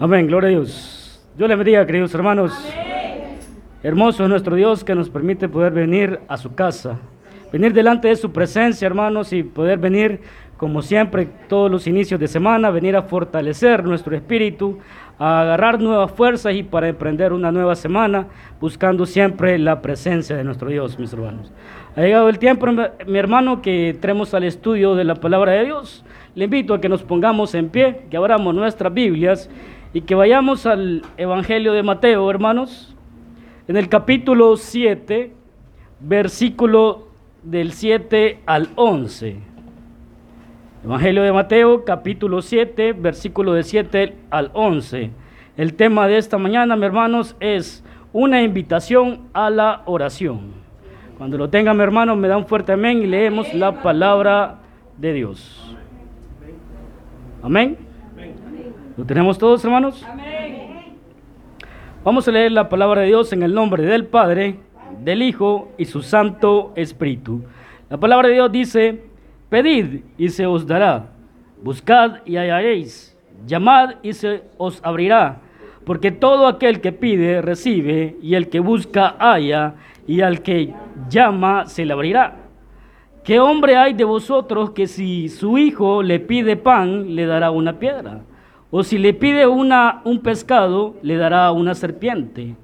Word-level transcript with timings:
Amén, 0.00 0.28
gloria 0.28 0.46
a 0.46 0.50
Dios. 0.50 1.20
Dios 1.36 1.48
le 1.48 1.56
bendiga, 1.56 1.84
queridos 1.84 2.14
hermanos. 2.14 2.52
Hermoso 3.82 4.22
es 4.22 4.30
nuestro 4.30 4.54
Dios 4.54 4.84
que 4.84 4.94
nos 4.94 5.10
permite 5.10 5.48
poder 5.48 5.72
venir 5.72 6.20
a 6.28 6.36
su 6.36 6.54
casa, 6.54 7.00
venir 7.52 7.72
delante 7.72 8.06
de 8.06 8.14
su 8.14 8.30
presencia, 8.30 8.86
hermanos, 8.86 9.32
y 9.32 9.42
poder 9.42 9.80
venir, 9.80 10.20
como 10.56 10.82
siempre, 10.82 11.26
todos 11.48 11.68
los 11.68 11.88
inicios 11.88 12.20
de 12.20 12.28
semana, 12.28 12.70
venir 12.70 12.94
a 12.94 13.02
fortalecer 13.02 13.82
nuestro 13.82 14.14
espíritu, 14.14 14.78
a 15.18 15.40
agarrar 15.40 15.80
nuevas 15.80 16.12
fuerzas 16.12 16.54
y 16.54 16.62
para 16.62 16.86
emprender 16.86 17.32
una 17.32 17.50
nueva 17.50 17.74
semana, 17.74 18.28
buscando 18.60 19.04
siempre 19.04 19.58
la 19.58 19.82
presencia 19.82 20.36
de 20.36 20.44
nuestro 20.44 20.68
Dios, 20.70 20.96
mis 21.00 21.12
hermanos. 21.12 21.52
Ha 21.96 22.02
llegado 22.02 22.28
el 22.28 22.38
tiempo, 22.38 22.68
mi 23.04 23.18
hermano, 23.18 23.62
que 23.62 23.88
entremos 23.88 24.32
al 24.32 24.44
estudio 24.44 24.94
de 24.94 25.02
la 25.02 25.16
palabra 25.16 25.52
de 25.54 25.64
Dios. 25.64 26.04
Le 26.36 26.44
invito 26.44 26.72
a 26.74 26.80
que 26.80 26.88
nos 26.88 27.02
pongamos 27.02 27.52
en 27.56 27.68
pie, 27.68 28.02
que 28.08 28.16
abramos 28.16 28.54
nuestras 28.54 28.94
Biblias 28.94 29.50
y 29.92 30.02
que 30.02 30.14
vayamos 30.14 30.66
al 30.66 31.02
Evangelio 31.16 31.72
de 31.72 31.82
Mateo, 31.82 32.30
hermanos, 32.30 32.94
en 33.66 33.76
el 33.76 33.88
capítulo 33.88 34.56
7, 34.56 35.32
versículo 36.00 37.08
del 37.42 37.72
7 37.72 38.40
al 38.46 38.68
11. 38.76 39.36
Evangelio 40.84 41.22
de 41.22 41.32
Mateo, 41.32 41.84
capítulo 41.84 42.42
7, 42.42 42.92
versículo 42.92 43.54
del 43.54 43.64
7 43.64 44.16
al 44.30 44.50
11. 44.52 45.10
El 45.56 45.74
tema 45.74 46.06
de 46.06 46.18
esta 46.18 46.38
mañana, 46.38 46.76
mis 46.76 46.84
hermanos, 46.84 47.36
es 47.40 47.82
una 48.12 48.42
invitación 48.42 49.22
a 49.32 49.50
la 49.50 49.82
oración. 49.86 50.52
Cuando 51.16 51.36
lo 51.36 51.50
tengan, 51.50 51.76
mi 51.76 51.82
hermano, 51.82 52.14
me 52.14 52.28
da 52.28 52.36
un 52.36 52.46
fuerte 52.46 52.72
amén 52.72 53.02
y 53.02 53.06
leemos 53.06 53.52
la 53.54 53.82
palabra 53.82 54.58
de 54.98 55.12
Dios. 55.14 55.76
Amén. 57.42 57.87
¿Lo 58.98 59.04
tenemos 59.04 59.38
todos, 59.38 59.64
hermanos? 59.64 60.04
Vamos 62.02 62.26
a 62.26 62.32
leer 62.32 62.50
la 62.50 62.68
palabra 62.68 63.02
de 63.02 63.06
Dios 63.06 63.32
en 63.32 63.44
el 63.44 63.54
nombre 63.54 63.84
del 63.84 64.06
Padre, 64.06 64.58
del 65.04 65.22
Hijo 65.22 65.68
y 65.78 65.84
su 65.84 66.02
Santo 66.02 66.72
Espíritu. 66.74 67.44
La 67.88 67.96
palabra 67.96 68.26
de 68.26 68.34
Dios 68.34 68.50
dice, 68.50 69.04
pedid 69.50 70.00
y 70.18 70.30
se 70.30 70.46
os 70.46 70.66
dará, 70.66 71.10
buscad 71.62 72.26
y 72.26 72.38
hallaréis, 72.38 73.16
llamad 73.46 73.94
y 74.02 74.14
se 74.14 74.42
os 74.56 74.80
abrirá, 74.82 75.42
porque 75.84 76.10
todo 76.10 76.48
aquel 76.48 76.80
que 76.80 76.90
pide 76.90 77.40
recibe, 77.40 78.16
y 78.20 78.34
el 78.34 78.48
que 78.48 78.58
busca 78.58 79.14
halla, 79.20 79.76
y 80.08 80.22
al 80.22 80.42
que 80.42 80.74
llama 81.08 81.66
se 81.66 81.84
le 81.84 81.92
abrirá. 81.92 82.34
¿Qué 83.22 83.38
hombre 83.38 83.76
hay 83.76 83.92
de 83.92 84.02
vosotros 84.02 84.70
que 84.70 84.88
si 84.88 85.28
su 85.28 85.56
hijo 85.56 86.02
le 86.02 86.18
pide 86.18 86.56
pan, 86.56 87.14
le 87.14 87.26
dará 87.26 87.52
una 87.52 87.78
piedra? 87.78 88.22
O 88.70 88.82
si 88.82 88.98
le 88.98 89.14
pide 89.14 89.46
una, 89.46 90.02
un 90.04 90.20
pescado, 90.20 90.94
le 91.02 91.16
dará 91.16 91.50
una 91.52 91.74
serpiente. 91.74 92.54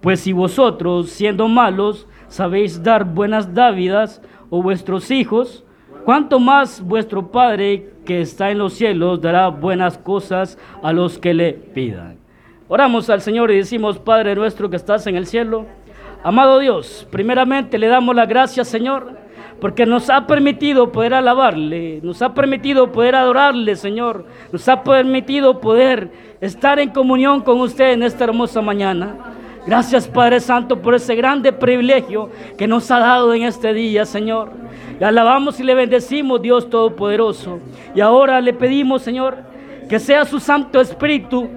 Pues 0.00 0.20
si 0.20 0.32
vosotros, 0.32 1.10
siendo 1.10 1.48
malos, 1.48 2.06
sabéis 2.28 2.82
dar 2.82 3.04
buenas 3.04 3.52
dávidas 3.52 4.22
o 4.48 4.62
vuestros 4.62 5.10
hijos, 5.10 5.64
¿cuánto 6.04 6.38
más 6.38 6.80
vuestro 6.80 7.30
Padre 7.30 7.92
que 8.04 8.20
está 8.20 8.50
en 8.50 8.58
los 8.58 8.74
cielos 8.74 9.20
dará 9.20 9.48
buenas 9.48 9.98
cosas 9.98 10.56
a 10.82 10.92
los 10.92 11.18
que 11.18 11.34
le 11.34 11.52
pidan? 11.52 12.16
Oramos 12.68 13.10
al 13.10 13.20
Señor 13.20 13.50
y 13.50 13.56
decimos, 13.56 13.98
Padre 13.98 14.36
nuestro 14.36 14.70
que 14.70 14.76
estás 14.76 15.06
en 15.08 15.16
el 15.16 15.26
cielo, 15.26 15.66
amado 16.22 16.60
Dios, 16.60 17.06
primeramente 17.10 17.76
le 17.78 17.88
damos 17.88 18.14
la 18.14 18.26
gracia, 18.26 18.64
Señor 18.64 19.18
porque 19.60 19.86
nos 19.86 20.08
ha 20.08 20.26
permitido 20.26 20.90
poder 20.90 21.14
alabarle, 21.14 22.00
nos 22.02 22.22
ha 22.22 22.32
permitido 22.32 22.90
poder 22.92 23.14
adorarle, 23.14 23.76
Señor, 23.76 24.24
nos 24.50 24.68
ha 24.68 24.82
permitido 24.82 25.60
poder 25.60 26.10
estar 26.40 26.78
en 26.78 26.90
comunión 26.90 27.42
con 27.42 27.60
usted 27.60 27.92
en 27.92 28.02
esta 28.02 28.24
hermosa 28.24 28.62
mañana. 28.62 29.16
Gracias 29.66 30.08
Padre 30.08 30.40
Santo 30.40 30.80
por 30.80 30.94
ese 30.94 31.14
grande 31.14 31.52
privilegio 31.52 32.30
que 32.56 32.66
nos 32.66 32.90
ha 32.90 32.98
dado 32.98 33.34
en 33.34 33.42
este 33.42 33.74
día, 33.74 34.06
Señor. 34.06 34.50
Le 34.98 35.06
alabamos 35.06 35.60
y 35.60 35.64
le 35.64 35.74
bendecimos, 35.74 36.40
Dios 36.40 36.70
Todopoderoso. 36.70 37.58
Y 37.94 38.00
ahora 38.00 38.40
le 38.40 38.54
pedimos, 38.54 39.02
Señor, 39.02 39.38
que 39.88 39.98
sea 39.98 40.24
su 40.24 40.40
Santo 40.40 40.80
Espíritu 40.80 41.48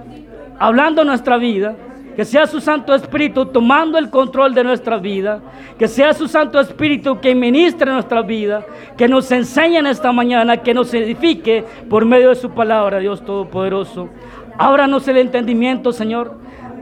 hablando 0.60 1.04
nuestra 1.06 1.38
vida 1.38 1.76
que 2.16 2.26
sea 2.26 2.48
su 2.48 2.60
Santo 2.60 2.94
Espíritu 2.94 3.46
tomando 3.48 3.98
el 3.98 4.10
control 4.10 4.54
de 4.54 4.64
nuestra 4.64 4.98
vida, 4.98 5.42
que 5.78 5.88
sea 5.88 6.14
su 6.14 6.28
Santo 6.28 6.60
Espíritu 6.60 7.20
que 7.20 7.34
ministre 7.36 7.92
nuestra 7.92 8.22
vida, 8.22 8.66
que 8.98 9.08
nos 9.08 9.32
enseñe 9.32 9.78
en 9.78 9.88
esta 9.88 10.12
mañana, 10.12 10.58
que 10.58 10.74
nos 10.74 10.94
edifique 10.94 11.64
por 11.90 12.06
medio 12.06 12.30
de 12.30 12.36
su 12.36 12.52
palabra, 12.52 13.00
Dios 13.00 13.24
Todopoderoso. 13.26 14.10
Ábranos 14.58 15.08
el 15.08 15.18
entendimiento, 15.18 15.92
Señor. 15.92 16.38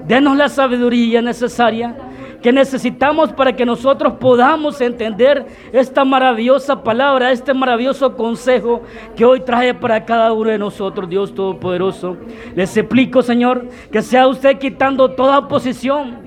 Denos 0.08 0.36
la 0.36 0.50
sabiduría 0.50 1.22
necesaria 1.22 1.96
que 2.41 2.52
necesitamos 2.52 3.31
para 3.31 3.56
que 3.56 3.66
nosotros 3.66 4.13
podamos 4.13 4.81
entender 4.81 5.46
esta 5.72 6.03
maravillosa 6.03 6.84
palabra, 6.84 7.31
este 7.31 7.53
maravilloso 7.53 8.16
consejo 8.16 8.81
que 9.16 9.25
hoy 9.25 9.41
trae 9.41 9.74
para 9.74 10.03
cada 10.06 10.34
uno 10.34 10.50
de 10.50 10.57
nosotros, 10.57 11.09
Dios 11.09 11.34
Todopoderoso. 11.34 12.18
Les 12.56 12.75
explico, 12.75 13.22
Señor, 13.22 13.68
que 13.91 14.01
sea 14.01 14.28
usted 14.28 14.57
quitando 14.57 15.12
toda 15.12 15.40
oposición, 15.40 16.18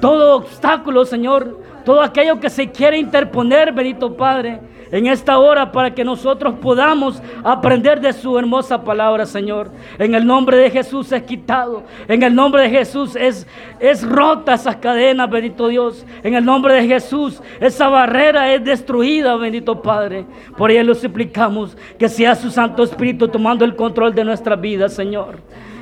todo 0.00 0.36
obstáculo, 0.36 1.04
Señor, 1.04 1.60
todo 1.84 2.02
aquello 2.02 2.40
que 2.40 2.50
se 2.50 2.70
quiere 2.70 2.98
interponer, 2.98 3.72
bendito 3.72 4.16
Padre 4.16 4.60
en 4.90 5.06
esta 5.06 5.38
hora 5.38 5.72
para 5.72 5.94
que 5.94 6.04
nosotros 6.04 6.54
podamos 6.60 7.22
aprender 7.42 8.00
de 8.00 8.12
su 8.12 8.38
hermosa 8.38 8.82
palabra, 8.82 9.26
Señor. 9.26 9.70
En 9.98 10.14
el 10.14 10.26
nombre 10.26 10.56
de 10.56 10.70
Jesús 10.70 11.10
es 11.12 11.22
quitado. 11.22 11.82
En 12.08 12.22
el 12.22 12.34
nombre 12.34 12.62
de 12.62 12.70
Jesús 12.70 13.16
es, 13.16 13.46
es 13.80 14.02
rota 14.02 14.54
esas 14.54 14.76
cadenas, 14.76 15.30
bendito 15.30 15.68
Dios. 15.68 16.06
En 16.22 16.34
el 16.34 16.44
nombre 16.44 16.74
de 16.74 16.86
Jesús 16.86 17.42
esa 17.60 17.88
barrera 17.88 18.52
es 18.52 18.64
destruida, 18.64 19.36
bendito 19.36 19.82
Padre. 19.82 20.24
Por 20.56 20.70
ello 20.70 20.84
lo 20.84 20.94
suplicamos 20.94 21.76
que 21.98 22.08
sea 22.08 22.34
su 22.34 22.50
Santo 22.50 22.82
Espíritu 22.82 23.28
tomando 23.28 23.64
el 23.64 23.76
control 23.76 24.14
de 24.14 24.24
nuestra 24.24 24.56
vida, 24.56 24.88
Señor. 24.88 25.38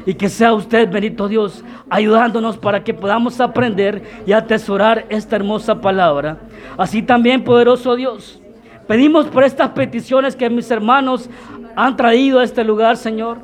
Y 0.06 0.14
que 0.14 0.28
sea 0.28 0.53
usted, 0.53 0.91
bendito 0.91 1.28
Dios, 1.28 1.64
ayudándonos 1.88 2.59
para 2.59 2.84
que 2.84 2.93
podamos 2.93 3.41
aprender 3.41 4.03
y 4.26 4.32
atesorar 4.32 5.06
esta 5.09 5.37
hermosa 5.37 5.81
palabra. 5.81 6.38
Así 6.76 7.03
también, 7.03 7.43
poderoso 7.43 7.97
Dios. 7.97 8.41
Pedimos 8.86 9.26
por 9.26 9.44
estas 9.44 9.70
peticiones 9.70 10.36
que 10.36 10.50
mis 10.50 10.70
hermanos 10.70 11.30
han 11.74 11.96
traído 11.96 12.40
a 12.40 12.44
este 12.44 12.64
lugar, 12.64 12.96
Señor. 12.96 13.38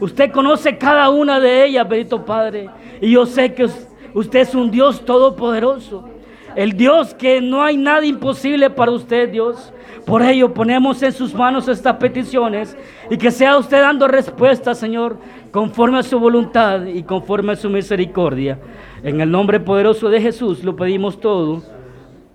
Usted 0.00 0.30
conoce 0.30 0.78
cada 0.78 1.10
una 1.10 1.40
de 1.40 1.64
ellas, 1.64 1.88
bendito 1.88 2.24
Padre. 2.24 2.70
Y 3.00 3.12
yo 3.12 3.26
sé 3.26 3.54
que 3.54 3.68
usted 4.14 4.40
es 4.40 4.54
un 4.54 4.70
Dios 4.70 5.04
todopoderoso. 5.04 6.08
El 6.54 6.72
Dios 6.72 7.14
que 7.14 7.42
no 7.42 7.62
hay 7.62 7.76
nada 7.76 8.04
imposible 8.06 8.70
para 8.70 8.90
usted, 8.90 9.30
Dios. 9.30 9.72
Por 10.06 10.22
ello 10.22 10.54
ponemos 10.54 11.02
en 11.02 11.12
sus 11.12 11.34
manos 11.34 11.68
estas 11.68 11.96
peticiones 11.96 12.76
y 13.10 13.18
que 13.18 13.30
sea 13.30 13.58
usted 13.58 13.80
dando 13.80 14.08
respuesta, 14.08 14.74
Señor, 14.74 15.18
conforme 15.50 15.98
a 15.98 16.02
su 16.02 16.18
voluntad 16.18 16.86
y 16.86 17.02
conforme 17.02 17.52
a 17.52 17.56
su 17.56 17.68
misericordia. 17.68 18.58
En 19.02 19.20
el 19.20 19.30
nombre 19.30 19.60
poderoso 19.60 20.08
de 20.08 20.20
Jesús 20.20 20.64
lo 20.64 20.76
pedimos 20.76 21.20
todo. 21.20 21.62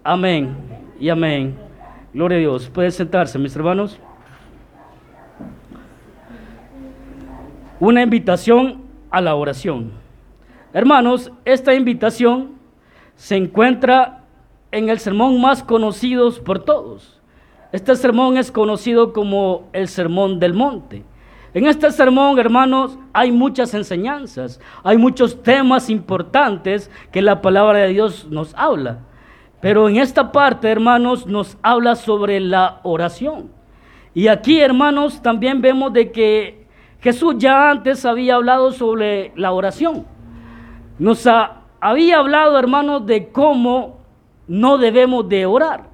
Amén 0.04 0.56
y 1.00 1.10
amén. 1.10 1.71
Gloria 2.14 2.38
a 2.38 2.42
Dios. 2.42 2.70
Puede 2.70 2.92
sentarse, 2.92 3.40
mis 3.40 3.56
hermanos. 3.56 3.98
Una 7.80 8.02
invitación 8.02 8.82
a 9.10 9.22
la 9.22 9.36
oración. 9.36 9.92
Hermanos, 10.74 11.32
esta 11.46 11.74
invitación 11.74 12.52
se 13.16 13.38
encuentra 13.38 14.24
en 14.72 14.90
el 14.90 15.00
sermón 15.00 15.40
más 15.40 15.64
conocido 15.64 16.32
por 16.44 16.64
todos. 16.64 17.22
Este 17.72 17.96
sermón 17.96 18.38
es 18.38 18.52
conocido 18.52 19.14
como 19.14 19.70
el 19.72 19.88
Sermón 19.88 20.40
del 20.40 20.54
Monte. 20.54 21.06
En 21.54 21.66
este 21.66 21.92
sermón, 21.92 22.38
hermanos, 22.40 22.98
hay 23.14 23.32
muchas 23.32 23.74
enseñanzas, 23.74 24.60
hay 24.84 24.98
muchos 24.98 25.42
temas 25.44 25.90
importantes 25.90 26.92
que 27.12 27.22
la 27.22 27.42
palabra 27.42 27.80
de 27.80 27.90
Dios 27.90 28.28
nos 28.30 28.54
habla. 28.56 29.00
Pero 29.62 29.88
en 29.88 29.98
esta 29.98 30.32
parte, 30.32 30.70
hermanos, 30.70 31.28
nos 31.28 31.58
habla 31.62 31.96
sobre 31.96 32.40
la 32.40 32.80
oración. 32.84 33.52
Y 34.14 34.28
aquí, 34.28 34.60
hermanos, 34.60 35.22
también 35.22 35.62
vemos 35.62 35.94
de 35.94 36.12
que 36.12 36.66
Jesús 37.00 37.36
ya 37.38 37.70
antes 37.70 38.04
había 38.06 38.36
hablado 38.36 38.72
sobre 38.72 39.32
la 39.36 39.52
oración. 39.52 40.06
Nos 41.00 41.28
había 41.80 42.18
hablado, 42.18 42.58
hermanos, 42.60 43.06
de 43.06 43.30
cómo 43.30 44.00
no 44.48 44.78
debemos 44.78 45.30
de 45.30 45.46
orar. 45.46 45.90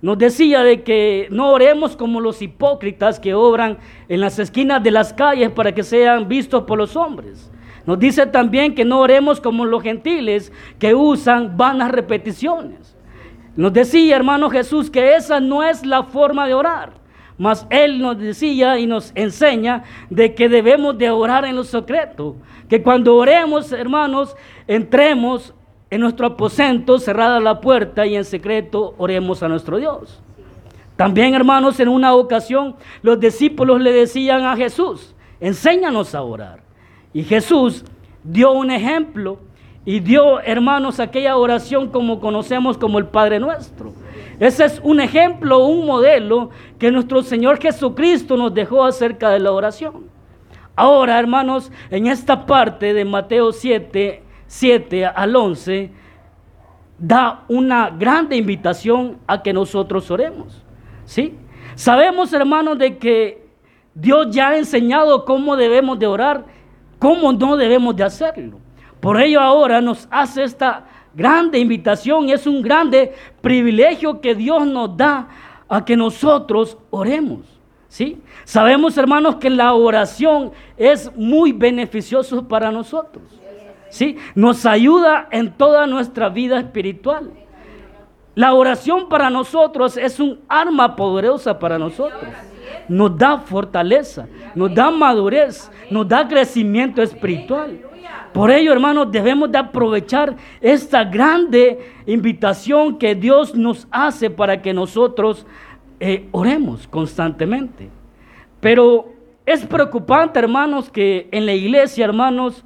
Nos 0.00 0.16
decía 0.16 0.62
de 0.62 0.84
que 0.84 1.26
no 1.30 1.50
oremos 1.50 1.96
como 1.96 2.20
los 2.20 2.40
hipócritas 2.40 3.18
que 3.18 3.34
obran 3.34 3.78
en 4.08 4.20
las 4.20 4.38
esquinas 4.38 4.82
de 4.82 4.92
las 4.92 5.12
calles 5.12 5.50
para 5.50 5.72
que 5.72 5.82
sean 5.82 6.28
vistos 6.28 6.62
por 6.62 6.78
los 6.78 6.94
hombres. 6.94 7.50
Nos 7.84 7.98
dice 7.98 8.26
también 8.26 8.74
que 8.74 8.84
no 8.84 9.00
oremos 9.00 9.40
como 9.40 9.64
los 9.64 9.82
gentiles 9.82 10.52
que 10.78 10.94
usan 10.94 11.56
vanas 11.56 11.90
repeticiones. 11.90 12.97
Nos 13.58 13.72
decía, 13.72 14.14
hermano 14.14 14.50
Jesús, 14.50 14.88
que 14.88 15.16
esa 15.16 15.40
no 15.40 15.64
es 15.64 15.84
la 15.84 16.04
forma 16.04 16.46
de 16.46 16.54
orar. 16.54 16.92
Mas 17.36 17.66
Él 17.70 18.00
nos 18.00 18.16
decía 18.16 18.78
y 18.78 18.86
nos 18.86 19.10
enseña 19.16 19.82
de 20.10 20.32
que 20.32 20.48
debemos 20.48 20.96
de 20.96 21.10
orar 21.10 21.44
en 21.44 21.56
lo 21.56 21.64
secreto. 21.64 22.36
Que 22.68 22.84
cuando 22.84 23.16
oremos, 23.16 23.72
hermanos, 23.72 24.36
entremos 24.68 25.52
en 25.90 26.02
nuestro 26.02 26.28
aposento, 26.28 27.00
cerrada 27.00 27.40
la 27.40 27.60
puerta 27.60 28.06
y 28.06 28.14
en 28.14 28.24
secreto 28.24 28.94
oremos 28.96 29.42
a 29.42 29.48
nuestro 29.48 29.78
Dios. 29.78 30.22
También, 30.94 31.34
hermanos, 31.34 31.80
en 31.80 31.88
una 31.88 32.14
ocasión 32.14 32.76
los 33.02 33.18
discípulos 33.18 33.80
le 33.80 33.90
decían 33.90 34.44
a 34.44 34.54
Jesús, 34.54 35.16
enséñanos 35.40 36.14
a 36.14 36.22
orar. 36.22 36.60
Y 37.12 37.24
Jesús 37.24 37.84
dio 38.22 38.52
un 38.52 38.70
ejemplo 38.70 39.40
y 39.84 40.00
dio, 40.00 40.40
hermanos, 40.40 41.00
aquella 41.00 41.36
oración 41.36 41.88
como 41.88 42.20
conocemos 42.20 42.76
como 42.76 42.98
el 42.98 43.06
Padre 43.06 43.40
Nuestro. 43.40 43.92
Ese 44.38 44.66
es 44.66 44.80
un 44.84 45.00
ejemplo, 45.00 45.64
un 45.64 45.86
modelo 45.86 46.50
que 46.78 46.90
nuestro 46.90 47.22
Señor 47.22 47.58
Jesucristo 47.60 48.36
nos 48.36 48.54
dejó 48.54 48.84
acerca 48.84 49.30
de 49.30 49.40
la 49.40 49.52
oración. 49.52 50.04
Ahora, 50.76 51.18
hermanos, 51.18 51.72
en 51.90 52.06
esta 52.06 52.46
parte 52.46 52.94
de 52.94 53.04
Mateo 53.04 53.50
7, 53.50 54.22
7 54.46 55.06
al 55.06 55.34
11, 55.34 55.90
da 56.98 57.44
una 57.48 57.90
grande 57.90 58.36
invitación 58.36 59.18
a 59.26 59.42
que 59.42 59.52
nosotros 59.52 60.10
oremos. 60.10 60.62
¿Sí? 61.04 61.36
Sabemos, 61.74 62.32
hermanos, 62.32 62.78
de 62.78 62.98
que 62.98 63.48
Dios 63.94 64.28
ya 64.30 64.50
ha 64.50 64.58
enseñado 64.58 65.24
cómo 65.24 65.56
debemos 65.56 65.98
de 65.98 66.06
orar, 66.06 66.44
cómo 66.98 67.32
no 67.32 67.56
debemos 67.56 67.96
de 67.96 68.04
hacerlo. 68.04 68.58
Por 69.00 69.20
ello 69.20 69.40
ahora 69.40 69.80
nos 69.80 70.08
hace 70.10 70.42
esta 70.42 70.84
grande 71.14 71.58
invitación 71.58 72.30
es 72.30 72.46
un 72.46 72.62
grande 72.62 73.12
privilegio 73.40 74.20
que 74.20 74.34
Dios 74.34 74.66
nos 74.66 74.96
da 74.96 75.28
a 75.68 75.84
que 75.84 75.96
nosotros 75.96 76.78
oremos. 76.90 77.40
¿Sí? 77.88 78.20
Sabemos, 78.44 78.98
hermanos, 78.98 79.36
que 79.36 79.48
la 79.48 79.72
oración 79.72 80.52
es 80.76 81.10
muy 81.16 81.52
beneficioso 81.52 82.46
para 82.46 82.70
nosotros. 82.70 83.24
¿Sí? 83.88 84.18
Nos 84.34 84.66
ayuda 84.66 85.28
en 85.30 85.52
toda 85.52 85.86
nuestra 85.86 86.28
vida 86.28 86.58
espiritual. 86.58 87.30
La 88.38 88.54
oración 88.54 89.08
para 89.08 89.30
nosotros 89.30 89.96
es 89.96 90.20
un 90.20 90.38
arma 90.46 90.94
poderosa 90.94 91.58
para 91.58 91.76
nosotros. 91.76 92.22
Nos 92.88 93.18
da 93.18 93.38
fortaleza, 93.38 94.28
nos 94.54 94.72
da 94.72 94.92
madurez, 94.92 95.68
nos 95.90 96.06
da 96.06 96.28
crecimiento 96.28 97.02
espiritual. 97.02 97.80
Por 98.32 98.52
ello, 98.52 98.72
hermanos, 98.72 99.10
debemos 99.10 99.50
de 99.50 99.58
aprovechar 99.58 100.36
esta 100.60 101.02
grande 101.02 101.80
invitación 102.06 102.96
que 102.96 103.16
Dios 103.16 103.56
nos 103.56 103.88
hace 103.90 104.30
para 104.30 104.62
que 104.62 104.72
nosotros 104.72 105.44
eh, 105.98 106.28
oremos 106.30 106.86
constantemente. 106.86 107.90
Pero 108.60 109.14
es 109.46 109.66
preocupante, 109.66 110.38
hermanos, 110.38 110.88
que 110.90 111.28
en 111.32 111.44
la 111.44 111.54
iglesia, 111.54 112.04
hermanos, 112.04 112.64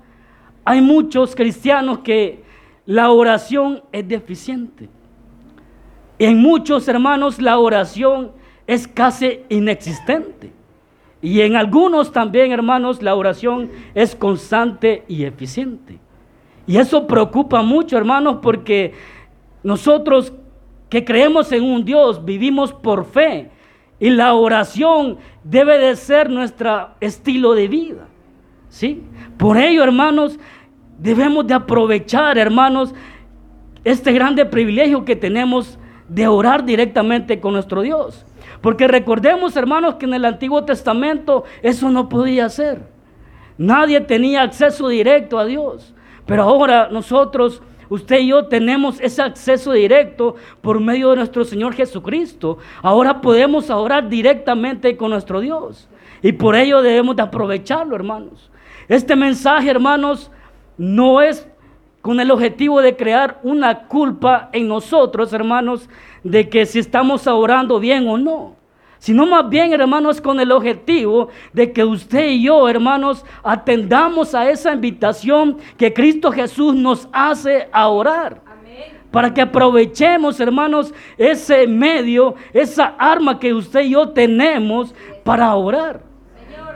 hay 0.66 0.82
muchos 0.82 1.34
cristianos 1.34 2.00
que 2.00 2.44
la 2.84 3.10
oración 3.10 3.82
es 3.90 4.06
deficiente. 4.06 4.90
En 6.24 6.38
muchos, 6.38 6.86
hermanos, 6.86 7.42
la 7.42 7.58
oración 7.58 8.30
es 8.68 8.86
casi 8.86 9.40
inexistente. 9.48 10.52
Y 11.20 11.40
en 11.40 11.56
algunos 11.56 12.12
también, 12.12 12.52
hermanos, 12.52 13.02
la 13.02 13.16
oración 13.16 13.70
es 13.92 14.14
constante 14.14 15.02
y 15.08 15.24
eficiente. 15.24 15.98
Y 16.64 16.76
eso 16.76 17.08
preocupa 17.08 17.62
mucho, 17.62 17.98
hermanos, 17.98 18.38
porque 18.40 18.94
nosotros 19.64 20.32
que 20.88 21.04
creemos 21.04 21.50
en 21.50 21.64
un 21.64 21.84
Dios 21.84 22.24
vivimos 22.24 22.72
por 22.72 23.04
fe. 23.04 23.50
Y 23.98 24.10
la 24.10 24.34
oración 24.34 25.18
debe 25.42 25.76
de 25.76 25.96
ser 25.96 26.30
nuestro 26.30 26.90
estilo 27.00 27.54
de 27.54 27.66
vida. 27.66 28.06
¿Sí? 28.68 29.02
Por 29.38 29.56
ello, 29.56 29.82
hermanos, 29.82 30.38
debemos 30.98 31.48
de 31.48 31.54
aprovechar, 31.54 32.38
hermanos, 32.38 32.94
este 33.82 34.12
grande 34.12 34.46
privilegio 34.46 35.04
que 35.04 35.16
tenemos 35.16 35.80
de 36.08 36.28
orar 36.28 36.64
directamente 36.64 37.40
con 37.40 37.54
nuestro 37.54 37.82
Dios. 37.82 38.24
Porque 38.60 38.86
recordemos, 38.86 39.56
hermanos, 39.56 39.96
que 39.96 40.06
en 40.06 40.14
el 40.14 40.24
Antiguo 40.24 40.64
Testamento 40.64 41.44
eso 41.62 41.90
no 41.90 42.08
podía 42.08 42.48
ser. 42.48 42.80
Nadie 43.58 44.00
tenía 44.00 44.42
acceso 44.42 44.88
directo 44.88 45.38
a 45.38 45.44
Dios. 45.44 45.94
Pero 46.26 46.44
ahora 46.44 46.88
nosotros, 46.90 47.62
usted 47.88 48.20
y 48.20 48.28
yo, 48.28 48.46
tenemos 48.46 49.00
ese 49.00 49.22
acceso 49.22 49.72
directo 49.72 50.36
por 50.60 50.80
medio 50.80 51.10
de 51.10 51.16
nuestro 51.16 51.44
Señor 51.44 51.74
Jesucristo. 51.74 52.58
Ahora 52.82 53.20
podemos 53.20 53.68
orar 53.70 54.08
directamente 54.08 54.96
con 54.96 55.10
nuestro 55.10 55.40
Dios. 55.40 55.88
Y 56.22 56.32
por 56.32 56.54
ello 56.54 56.82
debemos 56.82 57.16
de 57.16 57.22
aprovecharlo, 57.22 57.96
hermanos. 57.96 58.50
Este 58.88 59.16
mensaje, 59.16 59.70
hermanos, 59.70 60.30
no 60.78 61.20
es 61.20 61.48
con 62.02 62.18
el 62.18 62.32
objetivo 62.32 62.82
de 62.82 62.96
crear 62.96 63.38
una 63.44 63.86
culpa 63.86 64.50
en 64.52 64.66
nosotros, 64.66 65.32
hermanos, 65.32 65.88
de 66.24 66.48
que 66.48 66.66
si 66.66 66.80
estamos 66.80 67.26
orando 67.28 67.78
bien 67.78 68.08
o 68.08 68.18
no. 68.18 68.56
Sino 68.98 69.24
más 69.24 69.48
bien, 69.48 69.72
hermanos, 69.72 70.20
con 70.20 70.38
el 70.38 70.52
objetivo 70.52 71.28
de 71.52 71.72
que 71.72 71.84
usted 71.84 72.28
y 72.28 72.42
yo, 72.42 72.68
hermanos, 72.68 73.24
atendamos 73.42 74.34
a 74.34 74.48
esa 74.50 74.72
invitación 74.72 75.58
que 75.76 75.92
Cristo 75.92 76.30
Jesús 76.30 76.74
nos 76.74 77.08
hace 77.12 77.68
a 77.72 77.88
orar. 77.88 78.40
Para 79.10 79.32
que 79.32 79.42
aprovechemos, 79.42 80.40
hermanos, 80.40 80.94
ese 81.18 81.66
medio, 81.66 82.34
esa 82.52 82.94
arma 82.98 83.38
que 83.38 83.52
usted 83.52 83.82
y 83.82 83.90
yo 83.90 84.08
tenemos 84.10 84.94
para 85.22 85.54
orar. 85.54 86.02